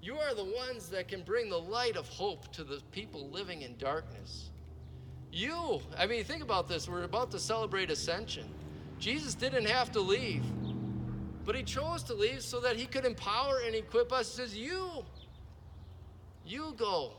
You 0.00 0.16
are 0.16 0.34
the 0.34 0.44
ones 0.44 0.88
that 0.90 1.08
can 1.08 1.22
bring 1.22 1.50
the 1.50 1.58
light 1.58 1.96
of 1.96 2.08
hope 2.08 2.52
to 2.52 2.62
the 2.62 2.80
people 2.92 3.28
living 3.30 3.62
in 3.62 3.76
darkness. 3.78 4.50
You, 5.32 5.80
I 5.96 6.06
mean, 6.06 6.24
think 6.24 6.42
about 6.42 6.68
this. 6.68 6.88
We're 6.88 7.04
about 7.04 7.30
to 7.32 7.38
celebrate 7.38 7.90
Ascension. 7.90 8.48
Jesus 8.98 9.34
didn't 9.34 9.66
have 9.66 9.92
to 9.92 10.00
leave, 10.00 10.44
but 11.44 11.54
he 11.54 11.62
chose 11.62 12.02
to 12.04 12.14
leave 12.14 12.42
so 12.42 12.60
that 12.60 12.76
he 12.76 12.86
could 12.86 13.04
empower 13.04 13.60
and 13.64 13.74
equip 13.74 14.12
us. 14.12 14.30
He 14.30 14.42
says, 14.42 14.56
You, 14.56 15.04
you 16.46 16.74
go 16.76 17.12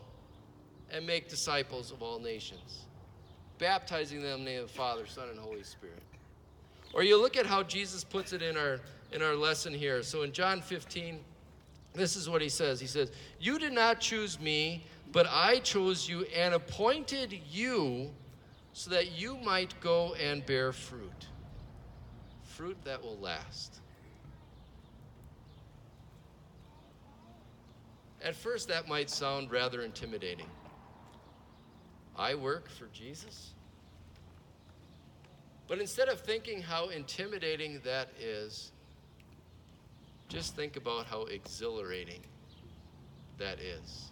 and 0.92 1.06
make 1.06 1.30
disciples 1.30 1.92
of 1.92 2.02
all 2.02 2.20
nations, 2.20 2.86
baptizing 3.60 4.22
them 4.22 4.40
in 4.40 4.46
the 4.46 4.52
name 4.52 4.62
of 4.64 4.68
the 4.68 4.74
Father, 4.74 5.06
Son, 5.06 5.30
and 5.30 5.40
Holy 5.40 5.64
Spirit. 5.64 6.02
Or 6.94 7.04
you 7.04 7.22
look 7.22 7.38
at 7.38 7.46
how 7.46 7.64
Jesus 7.64 8.04
puts 8.04 8.34
it 8.34 8.42
in 8.42 8.58
our 8.58 8.80
in 9.12 9.22
our 9.24 9.36
lesson 9.36 9.74
here. 9.74 10.04
So 10.04 10.22
in 10.22 10.32
John 10.32 10.62
15, 10.62 11.20
this 11.94 12.16
is 12.16 12.30
what 12.30 12.42
he 12.42 12.50
says. 12.50 12.80
He 12.80 12.88
says, 12.88 13.12
"You 13.40 13.58
did 13.58 13.74
not 13.74 14.00
choose 14.00 14.40
me, 14.40 14.86
but 15.12 15.28
I 15.28 15.60
chose 15.60 16.08
you 16.08 16.24
and 16.26 16.54
appointed 16.54 17.34
you 17.50 18.14
so 18.74 18.92
that 18.92 19.12
you 19.12 19.38
might 19.38 19.80
go 19.82 20.14
and 20.14 20.46
bear 20.46 20.72
fruit. 20.72 21.28
Fruit 22.44 22.78
that 22.84 23.02
will 23.02 23.18
last." 23.18 23.82
At 28.22 28.36
first, 28.36 28.68
that 28.68 28.88
might 28.88 29.10
sound 29.10 29.50
rather 29.50 29.82
intimidating. 29.82 30.50
I 32.16 32.36
work 32.36 32.70
for 32.70 32.88
Jesus? 32.88 33.54
But 35.68 35.80
instead 35.80 36.10
of 36.10 36.20
thinking 36.20 36.62
how 36.62 36.90
intimidating 36.90 37.80
that 37.82 38.10
is, 38.20 38.72
just 40.28 40.56
think 40.56 40.76
about 40.76 41.06
how 41.06 41.26
exhilarating 41.26 42.22
that 43.38 43.60
is. 43.60 44.12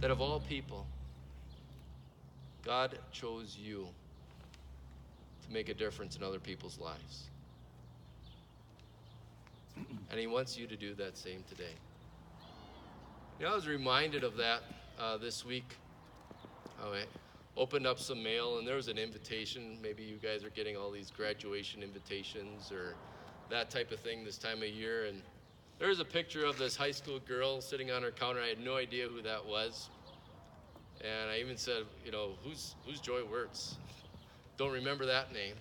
That 0.00 0.10
of 0.10 0.20
all 0.22 0.40
people, 0.40 0.86
God 2.64 2.98
chose 3.12 3.58
you 3.60 3.86
to 5.44 5.52
make 5.52 5.68
a 5.68 5.74
difference 5.74 6.16
in 6.16 6.22
other 6.22 6.38
people's 6.38 6.78
lives. 6.78 7.28
And 10.10 10.18
He 10.18 10.26
wants 10.26 10.56
you 10.56 10.66
to 10.66 10.76
do 10.76 10.94
that 10.94 11.16
same 11.16 11.44
today. 11.48 11.74
You 13.38 13.46
know, 13.46 13.52
I 13.52 13.54
was 13.54 13.68
reminded 13.68 14.24
of 14.24 14.36
that 14.36 14.62
uh, 14.98 15.18
this 15.18 15.44
week. 15.44 15.76
Oh, 16.82 16.92
I 16.92 17.04
opened 17.56 17.86
up 17.86 17.98
some 17.98 18.22
mail 18.22 18.58
and 18.58 18.66
there 18.66 18.76
was 18.76 18.88
an 18.88 18.98
invitation. 18.98 19.78
Maybe 19.82 20.02
you 20.02 20.16
guys 20.16 20.44
are 20.44 20.50
getting 20.50 20.76
all 20.76 20.90
these 20.90 21.10
graduation 21.10 21.82
invitations 21.82 22.72
or 22.72 22.94
that 23.50 23.70
type 23.70 23.92
of 23.92 24.00
thing 24.00 24.24
this 24.24 24.38
time 24.38 24.62
of 24.62 24.68
year. 24.68 25.06
And 25.06 25.20
there 25.80 25.88
was 25.88 25.98
a 25.98 26.04
picture 26.04 26.44
of 26.44 26.58
this 26.58 26.76
high 26.76 26.90
school 26.90 27.18
girl 27.20 27.62
sitting 27.62 27.90
on 27.90 28.02
her 28.02 28.10
counter. 28.10 28.42
I 28.42 28.48
had 28.48 28.60
no 28.60 28.76
idea 28.76 29.08
who 29.08 29.22
that 29.22 29.44
was. 29.44 29.88
And 31.00 31.30
I 31.30 31.38
even 31.38 31.56
said, 31.56 31.84
you 32.04 32.12
know, 32.12 32.32
who's, 32.44 32.74
who's 32.84 33.00
Joy 33.00 33.24
Wirtz? 33.24 33.76
Don't 34.58 34.72
remember 34.72 35.06
that 35.06 35.32
name. 35.32 35.54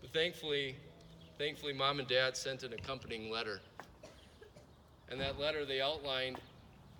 But 0.00 0.12
thankfully, 0.12 0.76
thankfully, 1.36 1.72
mom 1.72 1.98
and 1.98 2.06
dad 2.06 2.36
sent 2.36 2.62
an 2.62 2.72
accompanying 2.72 3.28
letter. 3.28 3.60
And 5.10 5.20
that 5.20 5.40
letter, 5.40 5.66
they 5.66 5.80
outlined 5.80 6.38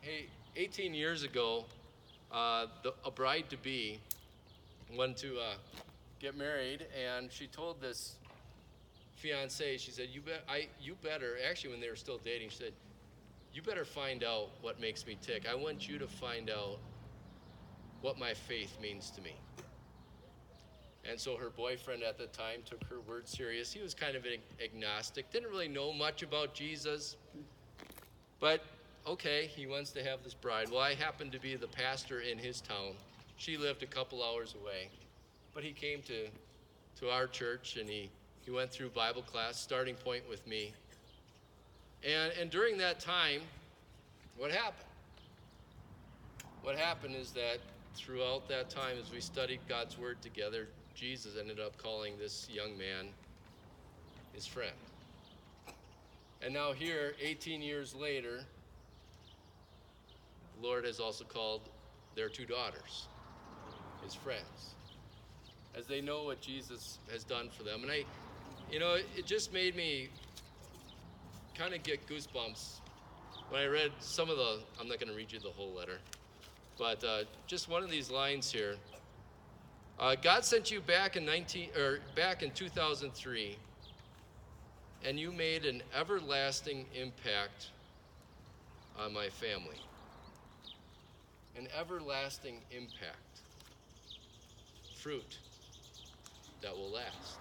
hey, 0.01 0.27
18 0.57 0.95
years 0.95 1.23
ago, 1.23 1.67
uh, 2.33 2.67
the, 2.83 2.95
a 3.05 3.13
bride 3.13 3.45
to 3.51 3.57
be 3.57 4.01
went 4.97 5.17
to 5.19 5.39
uh, 5.39 5.55
get 6.19 6.37
married, 6.37 6.85
and 7.01 7.31
she 7.31 7.47
told 7.47 7.81
this 7.81 8.17
fiance, 9.19 9.77
she 9.79 9.91
said, 9.91 10.09
"You 10.13 10.21
bet, 10.21 10.45
I, 10.49 10.69
you 10.81 10.95
better." 11.03 11.37
Actually, 11.49 11.71
when 11.71 11.81
they 11.81 11.91
were 11.91 11.97
still 11.97 12.19
dating, 12.25 12.51
she 12.51 12.59
said, 12.59 12.73
"You 13.53 13.63
better 13.63 13.85
find 13.85 14.25
out 14.25 14.51
what 14.61 14.81
makes 14.81 15.07
me 15.07 15.19
tick. 15.21 15.47
I 15.49 15.55
want 15.55 15.89
you 15.89 15.99
to 15.99 16.07
find 16.07 16.51
out 16.51 16.79
what 18.01 18.19
my 18.19 18.35
faith 18.35 18.79
means 18.81 19.11
to 19.11 19.21
me." 19.21 19.35
And 21.09 21.19
so 21.19 21.37
her 21.37 21.51
boyfriend 21.51 22.03
at 22.03 22.19
the 22.19 22.27
time 22.27 22.61
took 22.65 22.85
her 22.85 23.01
word 23.01 23.29
serious. 23.29 23.73
He 23.73 23.81
was 23.81 23.95
kind 23.95 24.15
of 24.15 24.25
an 24.25 24.39
agnostic, 24.63 25.31
didn't 25.31 25.51
really 25.51 25.69
know 25.69 25.93
much 25.93 26.23
about 26.23 26.55
Jesus, 26.55 27.17
but 28.41 28.63
okay, 29.07 29.47
he 29.47 29.67
wants 29.67 29.91
to 29.93 30.03
have 30.05 30.23
this 30.23 30.35
bride. 30.35 30.71
Well, 30.71 30.81
I 30.81 30.95
happened 30.95 31.33
to 31.33 31.41
be 31.41 31.57
the 31.57 31.69
pastor 31.69 32.21
in 32.21 32.37
his 32.37 32.61
town. 32.61 32.93
She 33.37 33.57
lived 33.57 33.83
a 33.83 33.87
couple 33.87 34.23
hours 34.23 34.55
away. 34.61 34.91
But 35.55 35.65
he 35.65 35.73
came 35.73 36.03
to, 36.03 36.29
to 37.01 37.11
our 37.11 37.27
church 37.27 37.77
and 37.77 37.89
he, 37.89 38.11
he 38.49 38.55
went 38.55 38.71
through 38.71 38.89
Bible 38.89 39.21
class, 39.21 39.61
starting 39.61 39.95
point 39.95 40.27
with 40.27 40.47
me. 40.47 40.73
And, 42.03 42.33
and 42.41 42.51
during 42.51 42.79
that 42.79 42.99
time, 42.99 43.43
what 44.39 44.51
happened? 44.51 44.89
What 46.63 46.79
happened 46.79 47.15
is 47.15 47.33
that 47.33 47.59
throughout 47.95 48.49
that 48.49 48.71
time, 48.71 48.97
as 48.99 49.13
we 49.13 49.21
studied 49.21 49.61
God's 49.69 49.99
Word 49.99 50.23
together, 50.23 50.67
Jesus 50.95 51.35
ended 51.39 51.61
up 51.61 51.77
calling 51.77 52.15
this 52.19 52.49
young 52.51 52.79
man 52.79 53.09
his 54.33 54.47
friend. 54.47 54.73
And 56.41 56.55
now, 56.55 56.73
here, 56.73 57.13
18 57.21 57.61
years 57.61 57.95
later, 57.95 58.41
the 60.59 60.67
Lord 60.67 60.87
has 60.87 61.01
also 61.01 61.25
called 61.25 61.69
their 62.15 62.31
two 62.31 62.47
daughters 62.47 63.09
his 64.03 64.15
friends, 64.15 64.75
as 65.77 65.87
they 65.87 66.01
know 66.01 66.23
what 66.23 66.41
Jesus 66.41 66.99
has 67.13 67.25
done 67.25 67.51
for 67.51 67.63
them. 67.63 67.83
And 67.83 67.93
I, 67.93 68.05
you 68.71 68.79
know, 68.79 68.95
it 69.17 69.27
just 69.27 69.53
made 69.53 69.77
me 69.77 70.09
kind 71.57 71.75
of 71.75 71.83
get 71.83 72.07
goosebumps 72.09 72.81
when 73.51 73.63
I 73.63 73.67
read 73.67 73.93
some 74.01 74.29
of 74.29 74.37
the, 74.37 74.59
I'm 74.81 74.89
not 74.89 75.01
going 75.01 75.11
to 75.11 75.17
read 75.17 75.33
you 75.33 75.41
the 75.41 75.51
whole 75.51 75.73
letter, 75.73 75.99
but 76.79 77.03
uh, 77.03 77.25
just 77.47 77.69
one 77.69 77.83
of 77.83 77.91
these 77.91 78.11
lines 78.11 78.53
here. 78.53 78.77
Uh, 79.99 80.15
God 80.21 80.45
sent 80.45 80.71
you 80.71 80.81
back 80.81 81.17
in 81.17 81.25
19 81.25 81.71
or 81.77 82.01
back 82.15 82.43
in 82.43 82.51
2003, 82.53 83.57
and 85.05 85.19
you 85.19 85.33
made 85.33 85.65
an 85.65 85.83
everlasting 85.95 86.85
impact 86.95 87.71
on 88.99 89.13
my 89.13 89.29
family 89.29 89.81
an 91.59 91.67
everlasting 91.77 92.61
impact, 92.71 93.41
fruit 94.97 95.39
that 96.63 96.75
will 96.75 96.91
last. 96.91 97.39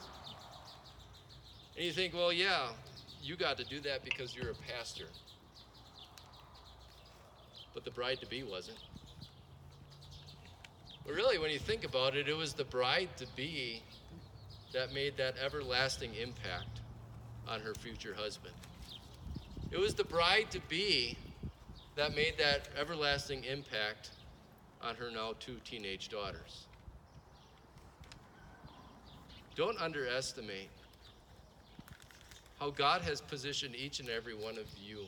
And 1.77 1.85
you 1.85 1.91
think, 1.91 2.15
well, 2.15 2.33
yeah, 2.33 2.69
you 3.21 3.35
got 3.35 3.55
to 3.57 3.63
do 3.63 3.79
that 3.81 4.03
because 4.03 4.35
you're 4.35 4.49
a 4.49 4.55
pastor. 4.75 5.05
But 7.75 7.85
the 7.85 7.91
bride 7.91 8.19
to 8.21 8.25
be 8.25 8.41
wasn't. 8.41 8.79
But 11.05 11.13
really, 11.13 11.37
when 11.37 11.51
you 11.51 11.59
think 11.59 11.85
about 11.85 12.15
it, 12.15 12.27
it 12.27 12.35
was 12.35 12.53
the 12.53 12.65
bride 12.65 13.09
to 13.17 13.27
be 13.35 13.83
that 14.73 14.91
made 14.91 15.17
that 15.17 15.35
everlasting 15.37 16.15
impact 16.15 16.81
on 17.47 17.61
her 17.61 17.75
future 17.75 18.15
husband. 18.17 18.55
It 19.71 19.79
was 19.79 19.93
the 19.93 20.03
bride 20.03 20.49
to 20.51 20.59
be 20.67 21.15
that 21.95 22.15
made 22.15 22.39
that 22.39 22.69
everlasting 22.75 23.43
impact 23.43 24.09
on 24.81 24.95
her 24.95 25.11
now 25.11 25.33
two 25.39 25.57
teenage 25.63 26.09
daughters. 26.09 26.65
Don't 29.55 29.79
underestimate 29.79 30.69
how 32.59 32.71
God 32.71 33.01
has 33.01 33.21
positioned 33.21 33.75
each 33.75 33.99
and 33.99 34.09
every 34.09 34.33
one 34.33 34.57
of 34.57 34.65
you 34.81 34.99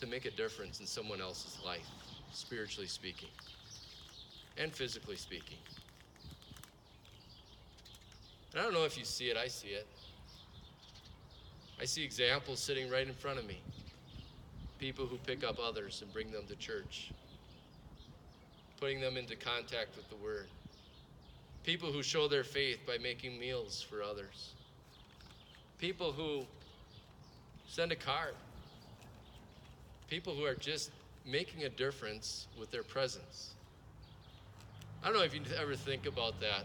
to 0.00 0.06
make 0.06 0.24
a 0.24 0.30
difference 0.30 0.80
in 0.80 0.86
someone 0.86 1.20
else's 1.20 1.58
life, 1.64 1.86
spiritually 2.32 2.88
speaking 2.88 3.28
and 4.56 4.72
physically 4.72 5.16
speaking. 5.16 5.58
And 8.52 8.60
I 8.60 8.64
don't 8.64 8.74
know 8.74 8.84
if 8.84 8.98
you 8.98 9.04
see 9.04 9.30
it, 9.30 9.36
I 9.36 9.48
see 9.48 9.68
it. 9.68 9.86
I 11.80 11.84
see 11.84 12.04
examples 12.04 12.60
sitting 12.60 12.90
right 12.90 13.06
in 13.06 13.14
front 13.14 13.38
of 13.38 13.46
me 13.46 13.58
people 14.80 15.06
who 15.06 15.18
pick 15.18 15.44
up 15.44 15.58
others 15.62 16.00
and 16.00 16.10
bring 16.12 16.30
them 16.30 16.44
to 16.48 16.56
church, 16.56 17.12
putting 18.80 18.98
them 18.98 19.18
into 19.18 19.36
contact 19.36 19.94
with 19.94 20.08
the 20.08 20.16
Word, 20.16 20.46
people 21.64 21.92
who 21.92 22.02
show 22.02 22.26
their 22.26 22.44
faith 22.44 22.78
by 22.86 22.96
making 22.96 23.38
meals 23.38 23.82
for 23.82 24.02
others, 24.02 24.54
people 25.80 26.12
who 26.12 26.44
send 27.66 27.90
a 27.90 27.96
card, 27.96 28.34
people 30.08 30.34
who 30.34 30.44
are 30.44 30.54
just 30.54 30.90
making 31.26 31.64
a 31.64 31.68
difference 31.70 32.46
with 32.58 32.70
their 32.70 32.82
presence. 32.82 33.54
I 35.02 35.06
don't 35.06 35.16
know 35.16 35.22
if 35.22 35.34
you 35.34 35.40
ever 35.58 35.74
think 35.74 36.04
about 36.04 36.38
that, 36.40 36.64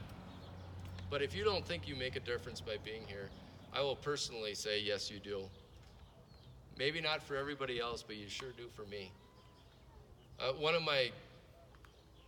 but 1.10 1.21
if 1.21 1.34
you 1.34 1.45
don't 1.45 1.65
think 1.65 1.88
you 1.88 1.95
make 1.95 2.17
a 2.17 2.19
difference 2.19 2.60
by 2.60 2.75
being 2.84 3.04
here, 3.08 3.30
I 3.73 3.82
will 3.82 3.95
personally 3.95 4.54
say, 4.54 4.82
yes, 4.82 5.10
you 5.10 5.19
do. 5.19 5.43
Maybe 6.78 6.99
not 6.99 7.21
for 7.23 7.38
everybody 7.38 7.80
else, 7.80 8.04
but 8.06 8.17
you 8.17 8.28
sure 8.28 8.49
do 8.58 8.67
for 8.75 8.84
me. 8.89 9.12
Uh, 10.41 10.51
one 10.54 10.75
of 10.75 10.82
my 10.82 11.12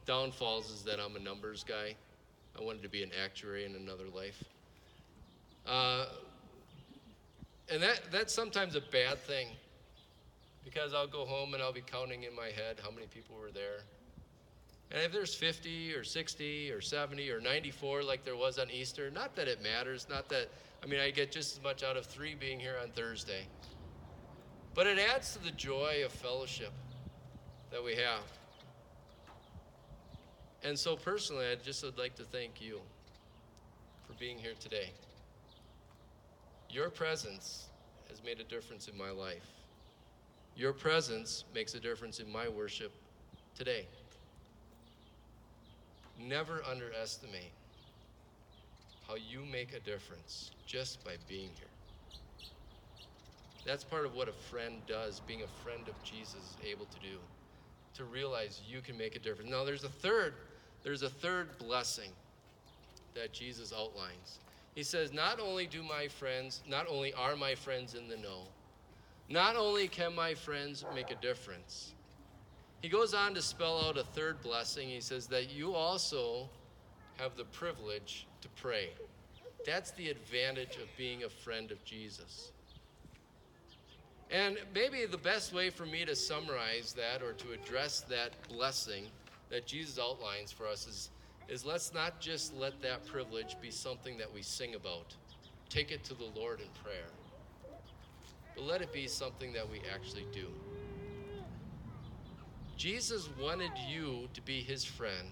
downfalls 0.05 0.71
is 0.71 0.83
that 0.83 0.99
I'm 1.01 1.17
a 1.17 1.19
numbers 1.19 1.65
guy. 1.65 1.95
I 2.57 2.63
wanted 2.63 2.81
to 2.83 2.89
be 2.89 3.03
an 3.03 3.11
actuary 3.21 3.65
in 3.65 3.75
another 3.75 4.05
life. 4.13 4.41
Uh, 5.65 6.05
and 7.71 7.81
that, 7.83 8.01
that's 8.11 8.33
sometimes 8.33 8.75
a 8.75 8.81
bad 8.81 9.17
thing 9.19 9.47
because 10.63 10.93
I'll 10.93 11.07
go 11.07 11.25
home 11.25 11.53
and 11.53 11.63
I'll 11.63 11.73
be 11.73 11.81
counting 11.81 12.23
in 12.23 12.35
my 12.35 12.47
head 12.47 12.77
how 12.83 12.91
many 12.91 13.07
people 13.07 13.35
were 13.39 13.51
there. 13.51 13.81
And 14.91 15.01
if 15.01 15.11
there's 15.11 15.35
50 15.35 15.93
or 15.93 16.03
60 16.03 16.71
or 16.71 16.81
70 16.81 17.29
or 17.29 17.41
94 17.41 18.03
like 18.03 18.23
there 18.23 18.37
was 18.37 18.57
on 18.57 18.71
Easter, 18.71 19.11
not 19.11 19.35
that 19.35 19.47
it 19.47 19.61
matters, 19.61 20.07
not 20.09 20.29
that, 20.29 20.47
I 20.83 20.87
mean, 20.87 20.99
I 20.99 21.11
get 21.11 21.31
just 21.31 21.57
as 21.57 21.63
much 21.63 21.83
out 21.83 21.97
of 21.97 22.05
three 22.05 22.35
being 22.35 22.59
here 22.59 22.75
on 22.81 22.89
Thursday. 22.91 23.47
But 24.73 24.87
it 24.87 24.99
adds 24.99 25.33
to 25.33 25.43
the 25.43 25.51
joy 25.51 26.03
of 26.05 26.11
fellowship 26.11 26.71
that 27.71 27.83
we 27.83 27.95
have. 27.95 28.23
And 30.63 30.77
so 30.77 30.95
personally, 30.95 31.45
I 31.51 31.55
just 31.55 31.83
would 31.83 31.97
like 31.97 32.15
to 32.15 32.23
thank 32.23 32.61
you 32.61 32.79
for 34.05 34.13
being 34.13 34.37
here 34.37 34.53
today. 34.59 34.91
Your 36.69 36.89
presence 36.89 37.67
has 38.09 38.23
made 38.23 38.39
a 38.39 38.43
difference 38.43 38.87
in 38.87 38.97
my 38.97 39.09
life. 39.09 39.47
Your 40.55 40.73
presence 40.73 41.45
makes 41.53 41.75
a 41.75 41.79
difference 41.79 42.19
in 42.19 42.31
my 42.31 42.47
worship 42.47 42.91
today. 43.55 43.87
Never 46.19 46.63
underestimate 46.69 47.51
how 49.07 49.15
you 49.15 49.45
make 49.45 49.73
a 49.73 49.79
difference 49.79 50.51
just 50.65 51.03
by 51.05 51.13
being 51.29 51.49
here. 51.55 51.67
That's 53.65 53.83
part 53.83 54.05
of 54.05 54.15
what 54.15 54.27
a 54.27 54.33
friend 54.33 54.81
does, 54.87 55.21
being 55.27 55.43
a 55.43 55.63
friend 55.63 55.87
of 55.87 56.01
Jesus 56.03 56.35
is 56.35 56.57
able 56.65 56.85
to 56.85 56.99
do, 56.99 57.17
to 57.95 58.05
realize 58.05 58.61
you 58.67 58.81
can 58.81 58.97
make 58.97 59.15
a 59.15 59.19
difference. 59.19 59.51
Now 59.51 59.63
there's 59.63 59.83
a 59.83 59.89
third, 59.89 60.33
there's 60.83 61.03
a 61.03 61.09
third 61.09 61.57
blessing 61.57 62.11
that 63.13 63.33
Jesus 63.33 63.73
outlines. 63.77 64.39
He 64.77 64.83
says, 64.83 65.11
Not 65.11 65.39
only 65.39 65.65
do 65.65 65.81
my 65.81 66.07
friends, 66.07 66.61
not 66.69 66.85
only 66.87 67.11
are 67.13 67.35
my 67.35 67.55
friends 67.55 67.95
in 67.95 68.07
the 68.07 68.15
know, 68.15 68.43
not 69.27 69.55
only 69.55 69.87
can 69.87 70.13
my 70.13 70.35
friends 70.35 70.85
make 70.93 71.09
a 71.09 71.15
difference, 71.15 71.95
he 72.83 72.87
goes 72.87 73.15
on 73.15 73.33
to 73.33 73.41
spell 73.41 73.83
out 73.83 73.97
a 73.97 74.03
third 74.03 74.39
blessing. 74.43 74.87
He 74.87 75.01
says 75.01 75.25
that 75.27 75.49
you 75.49 75.73
also 75.73 76.47
have 77.17 77.35
the 77.35 77.45
privilege 77.45 78.27
to 78.41 78.49
pray. 78.49 78.89
That's 79.65 79.89
the 79.93 80.09
advantage 80.09 80.75
of 80.75 80.95
being 80.95 81.23
a 81.23 81.29
friend 81.29 81.71
of 81.71 81.83
Jesus. 81.83 82.51
And 84.29 84.59
maybe 84.75 85.07
the 85.07 85.17
best 85.17 85.55
way 85.55 85.71
for 85.71 85.87
me 85.87 86.05
to 86.05 86.15
summarize 86.15 86.93
that 86.93 87.23
or 87.23 87.33
to 87.33 87.51
address 87.51 88.01
that 88.01 88.33
blessing 88.47 89.07
that 89.49 89.65
Jesus 89.65 89.97
outlines 89.97 90.51
for 90.51 90.67
us 90.67 90.85
is, 90.85 91.09
is 91.47 91.65
let's 91.65 91.93
not 91.93 92.19
just 92.19 92.53
let 92.55 92.81
that 92.81 93.05
privilege 93.05 93.55
be 93.61 93.71
something 93.71 94.17
that 94.17 94.31
we 94.31 94.41
sing 94.41 94.75
about. 94.75 95.15
Take 95.69 95.91
it 95.91 96.03
to 96.05 96.13
the 96.13 96.29
Lord 96.35 96.59
in 96.59 96.67
prayer. 96.83 97.09
But 98.55 98.65
let 98.65 98.81
it 98.81 98.91
be 98.91 99.07
something 99.07 99.53
that 99.53 99.69
we 99.69 99.81
actually 99.93 100.25
do. 100.33 100.47
Jesus 102.75 103.29
wanted 103.41 103.71
you 103.87 104.27
to 104.33 104.41
be 104.41 104.61
his 104.61 104.85
friend 104.85 105.29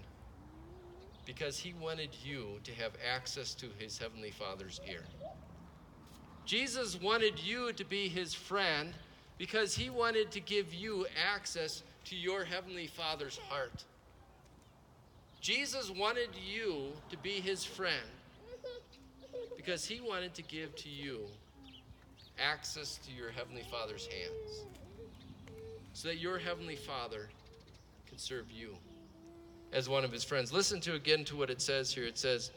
because 1.24 1.58
he 1.58 1.74
wanted 1.80 2.10
you 2.24 2.60
to 2.64 2.72
have 2.72 2.92
access 3.14 3.54
to 3.54 3.66
his 3.78 3.98
heavenly 3.98 4.30
Father's 4.30 4.80
ear. 4.88 5.04
Jesus 6.44 7.00
wanted 7.00 7.38
you 7.40 7.72
to 7.72 7.84
be 7.84 8.08
his 8.08 8.32
friend 8.32 8.94
because 9.38 9.74
he 9.74 9.90
wanted 9.90 10.30
to 10.30 10.40
give 10.40 10.72
you 10.72 11.06
access 11.32 11.82
to 12.04 12.16
your 12.16 12.44
heavenly 12.44 12.86
Father's 12.86 13.38
heart. 13.48 13.84
Jesus 15.46 15.92
wanted 15.92 16.30
you 16.44 16.90
to 17.08 17.16
be 17.18 17.34
his 17.34 17.64
friend 17.64 18.02
because 19.56 19.86
he 19.86 20.00
wanted 20.00 20.34
to 20.34 20.42
give 20.42 20.74
to 20.74 20.88
you 20.88 21.20
access 22.36 22.98
to 23.06 23.12
your 23.12 23.30
heavenly 23.30 23.62
Father's 23.70 24.08
hands 24.08 24.66
so 25.92 26.08
that 26.08 26.18
your 26.18 26.36
heavenly 26.36 26.74
Father 26.74 27.28
can 28.08 28.18
serve 28.18 28.50
you 28.50 28.74
as 29.72 29.88
one 29.88 30.02
of 30.02 30.10
his 30.10 30.24
friends. 30.24 30.52
Listen 30.52 30.80
to 30.80 30.94
again 30.94 31.24
to 31.26 31.36
what 31.36 31.48
it 31.48 31.60
says 31.60 31.94
here. 31.94 32.06
It 32.06 32.18
says, 32.18 32.50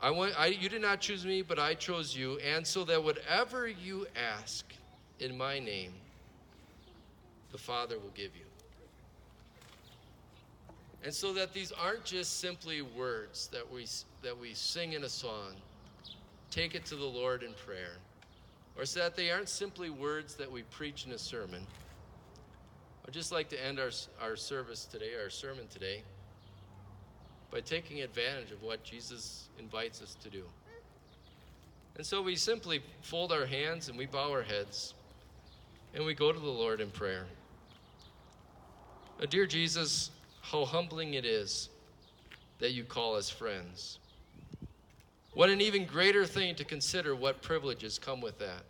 I 0.00 0.08
want 0.08 0.40
I, 0.40 0.46
you 0.46 0.70
did 0.70 0.80
not 0.80 1.02
choose 1.02 1.26
me, 1.26 1.42
but 1.42 1.58
I 1.58 1.74
chose 1.74 2.16
you, 2.16 2.38
and 2.38 2.66
so 2.66 2.82
that 2.84 3.04
whatever 3.04 3.68
you 3.68 4.06
ask 4.16 4.64
in 5.20 5.36
my 5.36 5.58
name, 5.58 5.92
the 7.52 7.58
Father 7.58 7.98
will 7.98 8.12
give 8.14 8.34
you. 8.34 8.45
And 11.06 11.14
so 11.14 11.32
that 11.32 11.54
these 11.54 11.72
aren't 11.72 12.04
just 12.04 12.40
simply 12.40 12.82
words 12.82 13.48
that 13.52 13.72
we 13.72 13.86
that 14.22 14.36
we 14.36 14.52
sing 14.52 14.92
in 14.92 15.04
a 15.04 15.08
song. 15.08 15.52
Take 16.50 16.74
it 16.74 16.84
to 16.86 16.96
the 16.96 17.06
Lord 17.06 17.42
in 17.42 17.52
prayer. 17.54 17.96
Or 18.76 18.84
so 18.84 19.00
that 19.00 19.16
they 19.16 19.30
aren't 19.30 19.48
simply 19.48 19.88
words 19.88 20.34
that 20.34 20.50
we 20.50 20.62
preach 20.64 21.06
in 21.06 21.12
a 21.12 21.18
sermon 21.18 21.64
I'd 23.06 23.14
just 23.14 23.30
like 23.30 23.48
to 23.50 23.64
end 23.64 23.78
our, 23.78 23.90
our 24.20 24.34
service 24.34 24.84
today, 24.84 25.12
our 25.22 25.30
sermon 25.30 25.68
today, 25.68 26.02
by 27.52 27.60
taking 27.60 28.02
advantage 28.02 28.50
of 28.50 28.62
what 28.62 28.82
Jesus 28.82 29.48
invites 29.60 30.02
us 30.02 30.16
to 30.24 30.28
do. 30.28 30.42
And 31.96 32.04
so 32.04 32.20
we 32.20 32.34
simply 32.34 32.82
fold 33.02 33.30
our 33.32 33.46
hands 33.46 33.88
and 33.88 33.96
we 33.96 34.06
bow 34.06 34.30
our 34.32 34.42
heads 34.42 34.94
and 35.94 36.04
we 36.04 36.14
go 36.14 36.32
to 36.32 36.38
the 36.38 36.46
Lord 36.46 36.80
in 36.80 36.90
prayer. 36.90 37.26
Dear 39.30 39.46
Jesus, 39.46 40.10
how 40.50 40.64
humbling 40.64 41.14
it 41.14 41.24
is 41.24 41.70
that 42.58 42.72
you 42.72 42.84
call 42.84 43.16
us 43.16 43.28
friends. 43.28 43.98
What 45.34 45.50
an 45.50 45.60
even 45.60 45.84
greater 45.84 46.24
thing 46.24 46.54
to 46.54 46.64
consider 46.64 47.14
what 47.14 47.42
privileges 47.42 47.98
come 47.98 48.20
with 48.20 48.38
that. 48.38 48.62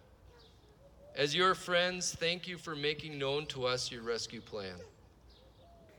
As 1.14 1.34
your 1.34 1.54
friends, 1.54 2.14
thank 2.18 2.48
you 2.48 2.58
for 2.58 2.74
making 2.74 3.18
known 3.18 3.46
to 3.46 3.66
us 3.66 3.92
your 3.92 4.02
rescue 4.02 4.40
plan. 4.40 4.74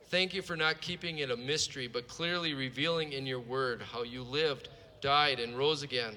Thank 0.10 0.34
you 0.34 0.42
for 0.42 0.56
not 0.56 0.82
keeping 0.82 1.20
it 1.20 1.32
a 1.32 1.38
mystery, 1.38 1.88
but 1.88 2.08
clearly 2.08 2.54
revealing 2.54 3.14
in 3.14 3.26
your 3.26 3.40
word 3.40 3.82
how 3.82 4.04
you 4.04 4.24
lived, 4.24 4.70
died, 5.02 5.40
and 5.40 5.58
rose 5.58 5.84
again, 5.84 6.16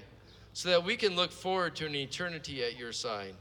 so 0.52 0.68
that 0.70 0.84
we 0.84 0.96
can 0.96 1.16
look 1.16 1.32
forward 1.32 1.76
to 1.76 1.86
an 1.86 1.94
eternity 1.94 2.62
at 2.64 2.78
your 2.78 2.92
side. 2.92 3.34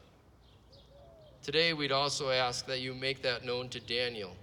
Today, 1.44 1.74
we'd 1.74 1.92
also 1.92 2.30
ask 2.30 2.66
that 2.68 2.82
you 2.82 2.94
make 2.94 3.22
that 3.22 3.46
known 3.46 3.70
to 3.70 3.80
Daniel. 3.80 4.36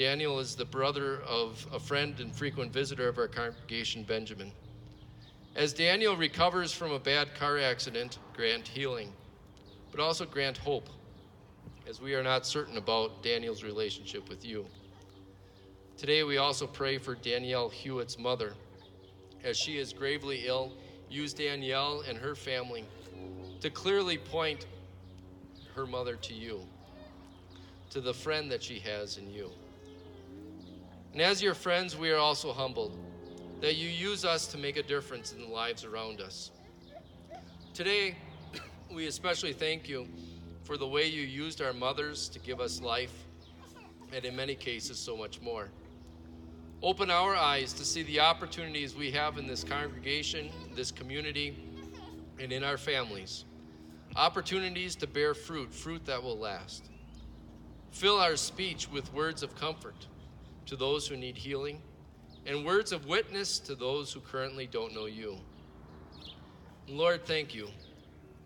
Daniel 0.00 0.38
is 0.38 0.56
the 0.56 0.64
brother 0.64 1.20
of 1.28 1.66
a 1.74 1.78
friend 1.78 2.20
and 2.20 2.34
frequent 2.34 2.72
visitor 2.72 3.06
of 3.06 3.18
our 3.18 3.28
congregation, 3.28 4.02
Benjamin. 4.02 4.50
As 5.54 5.74
Daniel 5.74 6.16
recovers 6.16 6.72
from 6.72 6.92
a 6.92 6.98
bad 6.98 7.34
car 7.34 7.58
accident, 7.58 8.18
grant 8.34 8.66
healing 8.66 9.12
but 9.90 10.00
also 10.00 10.24
grant 10.24 10.56
hope, 10.56 10.88
as 11.86 12.00
we 12.00 12.14
are 12.14 12.22
not 12.22 12.46
certain 12.46 12.78
about 12.78 13.22
Daniel's 13.22 13.62
relationship 13.62 14.26
with 14.30 14.42
you. 14.42 14.64
Today, 15.98 16.22
we 16.22 16.38
also 16.38 16.66
pray 16.66 16.96
for 16.96 17.14
Danielle 17.14 17.68
Hewitt's 17.68 18.18
mother. 18.18 18.54
As 19.44 19.58
she 19.58 19.76
is 19.76 19.92
gravely 19.92 20.46
ill, 20.46 20.72
use 21.10 21.34
Danielle 21.34 22.04
and 22.08 22.16
her 22.16 22.34
family 22.34 22.86
to 23.60 23.68
clearly 23.68 24.16
point 24.16 24.64
her 25.74 25.84
mother 25.84 26.16
to 26.16 26.32
you, 26.32 26.66
to 27.90 28.00
the 28.00 28.14
friend 28.14 28.50
that 28.50 28.62
she 28.62 28.78
has 28.78 29.18
in 29.18 29.30
you. 29.30 29.50
And 31.12 31.20
as 31.20 31.42
your 31.42 31.54
friends, 31.54 31.96
we 31.96 32.10
are 32.10 32.18
also 32.18 32.52
humbled 32.52 32.96
that 33.60 33.76
you 33.76 33.88
use 33.88 34.24
us 34.24 34.46
to 34.48 34.58
make 34.58 34.76
a 34.76 34.82
difference 34.82 35.32
in 35.32 35.40
the 35.40 35.48
lives 35.48 35.84
around 35.84 36.20
us. 36.20 36.52
Today, 37.74 38.16
we 38.94 39.06
especially 39.06 39.52
thank 39.52 39.88
you 39.88 40.08
for 40.62 40.76
the 40.76 40.86
way 40.86 41.06
you 41.06 41.22
used 41.22 41.60
our 41.60 41.72
mothers 41.72 42.28
to 42.28 42.38
give 42.38 42.60
us 42.60 42.80
life, 42.80 43.12
and 44.12 44.24
in 44.24 44.36
many 44.36 44.54
cases, 44.54 44.98
so 44.98 45.16
much 45.16 45.40
more. 45.40 45.68
Open 46.82 47.10
our 47.10 47.34
eyes 47.34 47.72
to 47.74 47.84
see 47.84 48.02
the 48.04 48.20
opportunities 48.20 48.94
we 48.94 49.10
have 49.10 49.36
in 49.36 49.46
this 49.46 49.64
congregation, 49.64 50.50
this 50.74 50.90
community, 50.90 51.58
and 52.38 52.52
in 52.52 52.64
our 52.64 52.78
families. 52.78 53.44
Opportunities 54.16 54.96
to 54.96 55.06
bear 55.06 55.34
fruit, 55.34 55.74
fruit 55.74 56.06
that 56.06 56.22
will 56.22 56.38
last. 56.38 56.84
Fill 57.90 58.18
our 58.18 58.36
speech 58.36 58.88
with 58.90 59.12
words 59.12 59.42
of 59.42 59.54
comfort 59.56 60.06
to 60.70 60.76
those 60.76 61.08
who 61.08 61.16
need 61.16 61.36
healing, 61.36 61.82
and 62.46 62.64
words 62.64 62.92
of 62.92 63.04
witness 63.06 63.58
to 63.58 63.74
those 63.74 64.12
who 64.12 64.20
currently 64.20 64.68
don't 64.68 64.94
know 64.94 65.06
you. 65.06 65.36
Lord, 66.86 67.26
thank 67.26 67.52
you 67.52 67.68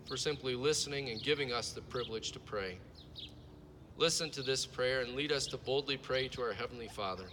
for 0.07 0.17
simply 0.17 0.55
listening 0.55 1.09
and 1.09 1.21
giving 1.21 1.53
us 1.53 1.71
the 1.71 1.81
privilege 1.81 2.31
to 2.31 2.39
pray. 2.39 2.79
Listen 3.97 4.31
to 4.31 4.41
this 4.41 4.65
prayer 4.65 5.01
and 5.01 5.13
lead 5.13 5.31
us 5.31 5.45
to 5.45 5.57
boldly 5.57 5.97
pray 5.97 6.27
to 6.29 6.41
our 6.41 6.53
Heavenly 6.53 6.87
Father. 6.87 7.25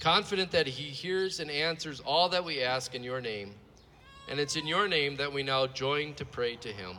Confident 0.00 0.50
that 0.52 0.66
He 0.66 0.84
hears 0.84 1.40
and 1.40 1.50
answers 1.50 2.00
all 2.00 2.30
that 2.30 2.42
we 2.42 2.62
ask 2.62 2.94
in 2.94 3.04
your 3.04 3.20
name, 3.20 3.52
and 4.30 4.40
it's 4.40 4.56
in 4.56 4.66
your 4.66 4.88
name 4.88 5.16
that 5.16 5.30
we 5.30 5.42
now 5.42 5.66
join 5.66 6.14
to 6.14 6.24
pray 6.24 6.56
to 6.56 6.72
Him. 6.72 6.96